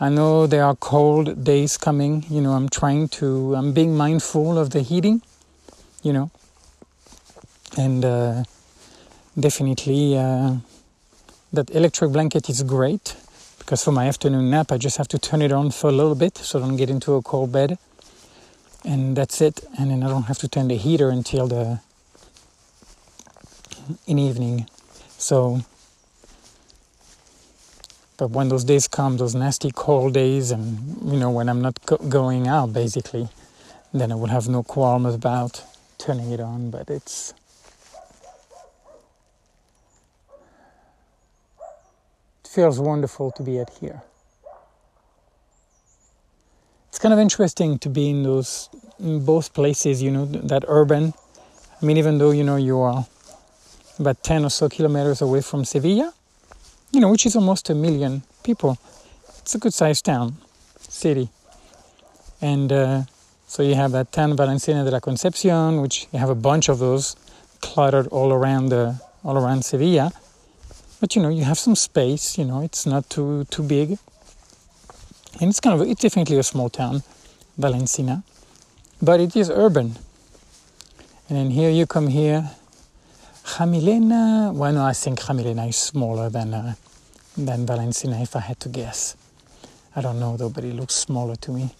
I 0.00 0.08
know 0.08 0.46
there 0.46 0.64
are 0.64 0.76
cold 0.76 1.44
days 1.44 1.76
coming. 1.76 2.24
You 2.30 2.40
know, 2.40 2.52
I'm 2.52 2.70
trying 2.80 3.08
to. 3.18 3.54
I'm 3.54 3.72
being 3.74 3.94
mindful 3.94 4.58
of 4.62 4.70
the 4.70 4.80
heating. 4.80 5.20
You 6.02 6.12
know, 6.16 6.30
and 7.76 8.02
uh, 8.04 8.44
definitely 9.38 10.16
uh, 10.16 10.56
that 11.52 11.70
electric 11.70 12.10
blanket 12.10 12.48
is 12.48 12.62
great 12.62 13.16
because 13.58 13.84
for 13.84 13.92
my 13.92 14.08
afternoon 14.08 14.50
nap 14.50 14.72
I 14.72 14.78
just 14.78 14.96
have 14.96 15.08
to 15.08 15.18
turn 15.18 15.42
it 15.42 15.52
on 15.52 15.70
for 15.70 15.88
a 15.88 15.96
little 16.00 16.18
bit 16.24 16.38
so 16.38 16.58
I 16.58 16.62
don't 16.62 16.76
get 16.76 16.90
into 16.90 17.14
a 17.14 17.22
cold 17.22 17.52
bed 17.52 17.78
and 18.84 19.16
that's 19.16 19.40
it. 19.40 19.64
And 19.78 19.90
then 19.90 20.02
I 20.02 20.08
don't 20.08 20.24
have 20.24 20.38
to 20.38 20.48
turn 20.48 20.68
the 20.68 20.76
heater 20.76 21.10
until 21.10 21.46
the 21.46 21.80
in 24.06 24.18
evening. 24.18 24.66
So 25.18 25.62
but 28.22 28.30
when 28.30 28.48
those 28.48 28.62
days 28.62 28.86
come 28.86 29.16
those 29.16 29.34
nasty 29.34 29.72
cold 29.72 30.14
days 30.14 30.52
and 30.52 31.12
you 31.12 31.18
know 31.18 31.30
when 31.30 31.48
I'm 31.48 31.60
not 31.60 31.84
go- 31.86 31.96
going 31.96 32.46
out 32.46 32.72
basically 32.72 33.28
then 33.92 34.12
I 34.12 34.14
will 34.14 34.28
have 34.28 34.48
no 34.48 34.62
qualm 34.62 35.06
about 35.06 35.64
turning 35.98 36.30
it 36.30 36.38
on 36.38 36.70
but 36.70 36.88
it's 36.88 37.34
it 42.44 42.48
feels 42.48 42.78
wonderful 42.78 43.32
to 43.32 43.42
be 43.42 43.58
at 43.58 43.70
here 43.80 44.02
kind 47.02 47.12
of 47.12 47.18
interesting 47.18 47.80
to 47.80 47.88
be 47.88 48.08
in 48.10 48.22
those 48.22 48.70
in 49.00 49.24
both 49.24 49.52
places. 49.52 50.02
You 50.02 50.12
know, 50.12 50.24
that 50.24 50.64
urban. 50.68 51.12
I 51.80 51.84
mean, 51.84 51.96
even 51.96 52.18
though 52.18 52.30
you 52.30 52.44
know 52.44 52.56
you 52.56 52.78
are 52.78 53.04
about 53.98 54.22
10 54.22 54.44
or 54.44 54.50
so 54.50 54.68
kilometers 54.68 55.20
away 55.20 55.40
from 55.40 55.64
Sevilla, 55.64 56.14
you 56.92 57.00
know, 57.00 57.10
which 57.10 57.26
is 57.26 57.34
almost 57.34 57.68
a 57.70 57.74
million 57.74 58.22
people. 58.44 58.78
It's 59.40 59.54
a 59.56 59.58
good 59.58 59.74
sized 59.74 60.04
town, 60.04 60.36
city. 60.78 61.28
And 62.40 62.72
uh, 62.72 63.02
so 63.48 63.64
you 63.64 63.74
have 63.74 63.90
that 63.92 64.12
town 64.12 64.36
Valencina 64.36 64.84
de 64.84 64.90
la 64.92 65.00
Concepcion, 65.00 65.82
which 65.82 66.06
you 66.12 66.20
have 66.20 66.30
a 66.30 66.36
bunch 66.36 66.68
of 66.68 66.78
those 66.78 67.16
cluttered 67.60 68.06
all 68.08 68.32
around 68.32 68.68
the, 68.68 69.00
all 69.24 69.36
around 69.36 69.64
Sevilla. 69.64 70.12
But 71.00 71.16
you 71.16 71.22
know, 71.22 71.30
you 71.30 71.42
have 71.42 71.58
some 71.58 71.74
space, 71.74 72.38
you 72.38 72.44
know, 72.44 72.62
it's 72.62 72.86
not 72.86 73.10
too 73.10 73.44
too 73.50 73.64
big. 73.64 73.98
And 75.40 75.50
it's 75.50 75.60
kind 75.60 75.80
of 75.80 75.88
it's 75.88 76.02
definitely 76.02 76.38
a 76.38 76.42
small 76.42 76.68
town, 76.68 77.02
Valencina. 77.58 78.22
But 79.00 79.20
it 79.20 79.34
is 79.34 79.50
urban. 79.50 79.96
And 81.28 81.38
then 81.38 81.50
here 81.50 81.70
you 81.70 81.86
come 81.86 82.08
here 82.08 82.50
Jamilena, 83.44 84.54
well, 84.54 84.72
no, 84.72 84.84
I 84.84 84.92
think 84.92 85.20
Jamilena 85.20 85.68
is 85.68 85.76
smaller 85.76 86.30
than 86.30 86.54
uh, 86.54 86.74
than 87.36 87.66
Valencina, 87.66 88.22
if 88.22 88.36
I 88.36 88.40
had 88.40 88.60
to 88.60 88.68
guess. 88.68 89.16
I 89.96 90.00
don't 90.00 90.20
know 90.20 90.36
though, 90.36 90.48
but 90.48 90.64
it 90.64 90.74
looks 90.74 90.94
smaller 90.94 91.36
to 91.36 91.50
me. 91.50 91.74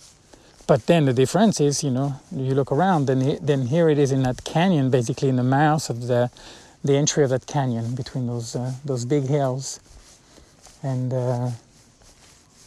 But 0.67 0.87
then 0.87 1.07
the 1.07 1.13
difference 1.13 1.61
is, 1.61 1.83
you 1.85 1.91
know, 1.91 2.21
you 2.35 2.55
look 2.55 2.73
around, 2.73 3.07
then 3.07 3.39
then 3.41 3.67
here 3.67 3.89
it 3.89 3.99
is 3.99 4.11
in 4.13 4.23
that 4.25 4.45
canyon, 4.45 4.91
basically 4.91 5.29
in 5.29 5.37
the 5.37 5.45
mouth 5.45 5.89
of 5.89 6.09
the 6.09 6.31
the 6.85 6.97
entry 6.97 7.23
of 7.23 7.31
that 7.31 7.47
canyon 7.47 7.95
between 7.95 8.27
those 8.27 8.57
uh, 8.57 8.73
those 8.85 9.05
big 9.05 9.25
hills, 9.29 9.79
and 10.83 11.13
uh, 11.13 11.51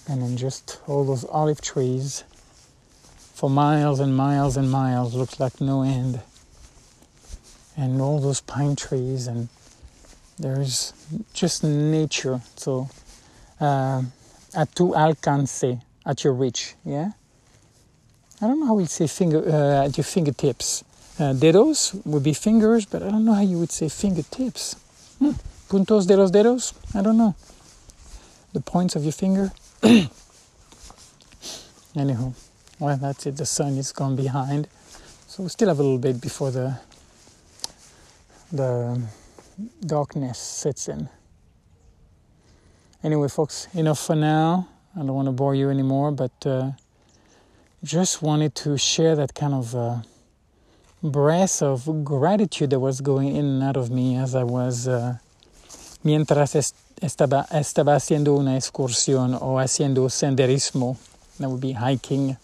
and 0.08 0.22
then 0.22 0.38
just 0.38 0.80
all 0.88 1.04
those 1.04 1.26
olive 1.26 1.62
trees 1.62 2.24
for 3.34 3.50
miles 3.50 4.00
and 4.00 4.16
miles 4.16 4.56
and 4.56 4.72
miles 4.72 5.14
looks 5.14 5.40
like 5.40 5.60
no 5.60 5.82
end. 5.82 6.22
And 7.76 8.02
all 8.02 8.20
those 8.20 8.40
pine 8.40 8.76
trees 8.78 9.28
and 9.28 9.50
there's 10.40 10.94
just 11.34 11.64
nature. 11.64 12.40
So 12.56 12.90
uh, 13.60 14.04
at 14.56 14.74
tu 14.76 14.94
alcance 14.94 15.82
at 16.06 16.24
your 16.24 16.34
reach 16.34 16.76
yeah? 16.86 17.12
I 18.42 18.48
don't 18.48 18.60
know 18.60 18.68
how 18.68 18.76
we 18.76 18.86
say 18.86 19.08
finger 19.08 19.40
uh, 19.40 19.86
at 19.86 19.98
your 19.98 20.04
fingertips. 20.06 20.84
Uh, 21.20 21.34
dedos 21.34 22.06
would 22.06 22.24
be 22.24 22.34
fingers 22.34 22.86
but 22.86 23.02
i 23.02 23.10
don't 23.10 23.24
know 23.24 23.34
how 23.34 23.42
you 23.42 23.58
would 23.58 23.72
say 23.72 23.90
fingertips. 23.90 24.76
Hmm. 25.20 25.32
puntos 25.70 26.08
de 26.08 26.16
los 26.16 26.32
dedos? 26.32 26.74
I 26.94 27.02
don't 27.02 27.18
know. 27.18 27.36
The 28.54 28.62
points 28.62 28.96
of 28.96 29.04
your 29.04 29.14
finger 29.14 29.52
anyhow 31.96 32.34
well 32.80 32.98
that's 32.98 33.26
it 33.26 33.38
the 33.38 33.46
sun 33.46 33.78
is 33.78 33.92
gone 33.92 34.16
behind 34.16 34.68
so 35.28 35.44
we 35.44 35.50
still 35.50 35.68
have 35.68 35.80
a 35.80 35.84
little 35.84 35.98
bit 35.98 36.20
before 36.22 36.52
the 36.52 36.78
the 38.52 39.02
darkness 39.86 40.38
sets 40.38 40.88
in. 40.88 41.10
Anyway, 43.04 43.28
folks, 43.28 43.68
enough 43.74 44.00
for 44.00 44.16
now. 44.16 44.68
I 44.96 45.00
don't 45.00 45.14
want 45.14 45.28
to 45.28 45.32
bore 45.32 45.56
you 45.56 45.70
anymore, 45.70 46.12
but 46.12 46.46
uh, 46.46 46.72
just 47.84 48.22
wanted 48.22 48.56
to 48.56 48.78
share 48.78 49.16
that 49.16 49.36
kind 49.36 49.54
of 49.54 49.76
uh, 49.76 49.98
breath 51.04 51.62
of 51.62 52.04
gratitude 52.04 52.70
that 52.72 52.80
was 52.80 53.02
going 53.02 53.36
in 53.36 53.46
and 53.46 53.64
out 53.64 53.78
of 53.78 53.92
me 53.92 54.16
as 54.16 54.34
I 54.34 54.44
was, 54.44 54.88
uh, 54.88 55.18
mientras 56.04 56.56
estaba, 57.06 57.46
estaba 57.52 57.96
haciendo 57.96 58.34
una 58.34 58.58
excursión 58.58 59.38
o 59.40 59.60
haciendo 59.60 60.10
senderismo. 60.10 60.98
That 61.40 61.50
would 61.50 61.62
be 61.62 61.74
hiking. 61.74 62.38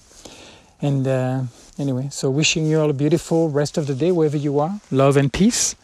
And 0.82 1.08
uh, 1.08 1.42
anyway, 1.78 2.10
so 2.12 2.30
wishing 2.30 2.66
you 2.68 2.80
all 2.80 2.90
a 2.90 2.94
beautiful 2.94 3.50
rest 3.50 3.78
of 3.78 3.88
the 3.88 3.96
day 3.96 4.12
wherever 4.12 4.38
you 4.38 4.60
are. 4.60 4.80
Love 4.92 5.18
and 5.18 5.32
peace. 5.32 5.76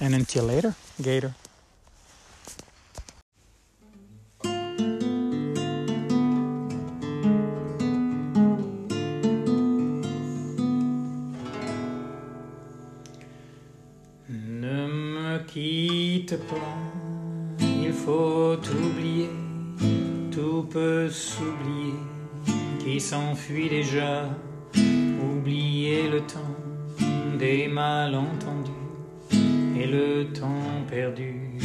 And 0.00 0.14
until 0.14 0.44
later, 0.44 0.74
Gator. 1.00 1.34
Ne 14.28 14.86
me 14.86 15.44
quitte 15.46 16.38
pas, 16.48 16.89
s'enfuit 23.10 23.68
déjà, 23.68 24.22
oublier 25.32 26.08
le 26.08 26.20
temps 26.20 26.54
des 27.40 27.66
malentendus 27.66 28.70
et 29.76 29.86
le 29.88 30.32
temps 30.32 30.84
perdu 30.88 31.58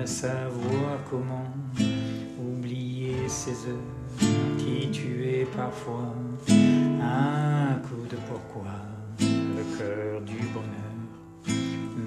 à 0.00 0.06
savoir 0.06 0.92
comment 1.10 1.52
oublier 2.38 3.16
ces 3.26 3.66
heures 3.68 4.20
qui 4.58 4.92
tuaient 4.92 5.48
parfois 5.56 6.14
un 6.48 7.74
coup 7.82 8.06
de 8.08 8.18
pourquoi 8.28 8.78
le 9.18 9.64
cœur 9.76 10.20
du 10.20 10.38
bonheur 10.54 10.94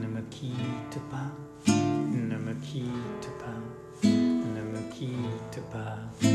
ne 0.01 0.07
me 0.07 0.21
quitte 0.29 0.99
pas, 1.11 1.31
ne 1.67 2.37
me 2.37 2.53
quitte 2.61 3.29
pas, 3.43 4.07
ne 4.07 4.61
me 4.71 4.89
quitte 4.89 5.61
pas. 5.69 6.34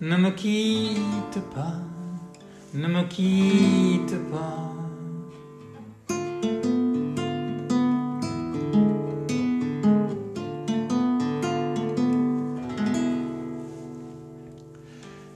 ne 0.00 0.16
me 0.16 0.30
quitte 0.30 1.40
pas 1.54 1.80
ne 2.76 2.88
me 2.88 3.02
quitte 3.04 4.16
pas. 4.30 4.72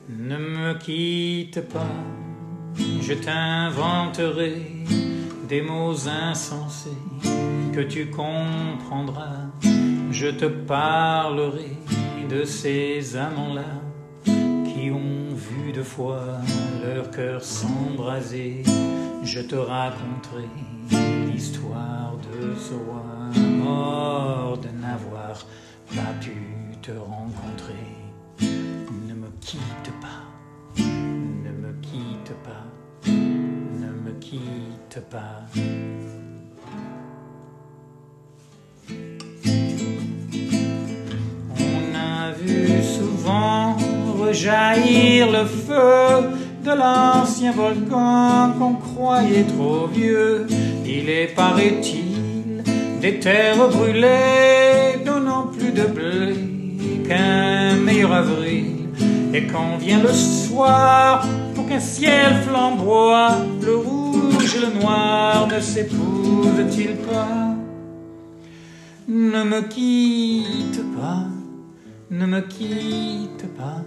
Ne 0.08 0.36
me 0.36 0.74
quitte 0.78 1.60
pas, 1.68 1.96
je 3.00 3.14
t'inventerai 3.14 4.84
des 5.48 5.62
mots 5.62 5.96
insensés 6.06 6.90
que 7.72 7.80
tu 7.80 8.10
comprendras. 8.10 9.48
Je 10.10 10.28
te 10.28 10.44
parlerai 10.44 11.78
de 12.28 12.44
ces 12.44 13.16
amants-là 13.16 13.79
qui 14.80 14.90
ont 14.90 15.34
vu 15.34 15.72
de 15.72 15.82
fois 15.82 16.38
leur 16.82 17.10
cœur 17.10 17.42
s'embraser. 17.42 18.62
Je 19.22 19.40
te 19.40 19.56
raconterai 19.56 20.48
l'histoire 21.26 22.16
de 22.32 22.54
ce 22.54 22.74
mort 23.62 24.58
de 24.58 24.68
n'avoir 24.68 25.46
pas 25.88 26.12
pu 26.20 26.34
te 26.80 26.92
rencontrer. 26.92 27.88
Ne 28.40 29.14
me 29.14 29.30
quitte 29.40 29.92
pas, 30.00 30.22
ne 30.78 31.52
me 31.62 31.72
quitte 31.82 32.34
pas, 32.42 33.10
ne 33.10 33.90
me 34.04 34.12
quitte 34.18 35.00
pas. 35.10 35.99
Rejaillir 44.30 45.30
le 45.32 45.44
feu 45.44 46.28
de 46.64 46.72
l'ancien 46.80 47.52
volcan 47.52 48.52
qu'on 48.58 48.74
croyait 48.74 49.48
trop 49.54 49.86
vieux. 49.86 50.46
Il 50.84 51.08
est, 51.08 51.34
paraît-il, 51.34 52.62
des 53.00 53.18
terres 53.18 53.68
brûlées, 53.68 55.02
donnant 55.04 55.48
plus 55.54 55.72
de 55.72 55.86
blé 55.96 56.36
qu'un 57.06 57.76
meilleur 57.76 58.12
avril. 58.12 58.88
Et 59.34 59.46
quand 59.46 59.76
vient 59.78 60.02
le 60.02 60.12
soir, 60.12 61.26
pour 61.54 61.66
qu'un 61.68 61.80
ciel 61.80 62.30
flamboie, 62.46 63.32
le 63.62 63.76
rouge 63.76 64.56
et 64.56 64.60
le 64.66 64.80
noir 64.80 65.48
ne 65.48 65.60
s'épousent-ils 65.60 66.96
pas? 67.10 67.54
Ne 69.08 69.42
me 69.42 69.60
quitte 69.62 70.82
pas, 70.96 71.26
Ne 72.10 72.26
me 72.26 72.40
quitte 72.40 73.46
pas, 73.56 73.82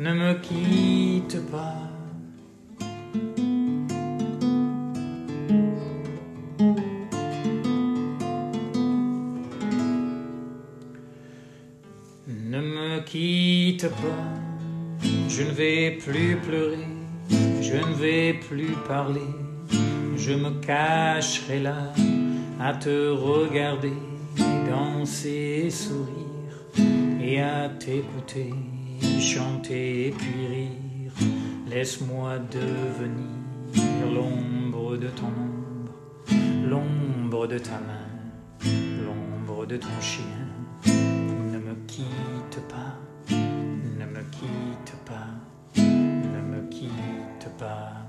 ne 0.00 0.14
me 0.14 0.32
quitte 0.40 1.38
pas. 1.50 1.76
Ne 12.26 12.60
me 12.62 13.00
quitte 13.04 13.88
pas, 13.88 15.06
je 15.28 15.42
ne 15.42 15.50
vais 15.50 15.98
plus 16.02 16.36
pleurer, 16.36 16.88
je 17.60 17.76
ne 17.76 17.94
vais 17.94 18.40
plus 18.48 18.74
parler, 18.88 19.20
je 20.16 20.32
me 20.32 20.50
cacherai 20.62 21.60
là 21.60 21.92
à 22.58 22.72
te 22.72 23.10
regarder, 23.10 23.92
danser 24.66 25.64
et 25.66 25.70
sourire, 25.70 26.56
et 27.22 27.42
à 27.42 27.68
t'écouter, 27.68 28.54
chanter 29.20 30.08
et 30.08 30.10
puis 30.10 30.46
rire. 30.46 31.12
Laisse-moi 31.68 32.38
devenir 32.50 33.24
l'ombre 34.12 34.96
de 34.96 35.08
ton 35.08 35.26
ombre, 35.26 35.94
l'ombre 36.68 37.46
de 37.46 37.58
ta 37.58 37.78
main, 37.78 38.70
l'ombre 39.04 39.66
de 39.66 39.76
ton 39.76 40.00
chien. 40.00 40.24
Ne 40.86 41.58
me 41.58 41.74
quitte 41.86 42.60
pas, 42.68 42.98
ne 43.30 44.06
me 44.06 44.22
quitte 44.30 44.96
pas, 45.04 45.80
ne 45.80 46.40
me 46.40 46.68
quitte 46.68 47.48
pas. 47.58 47.99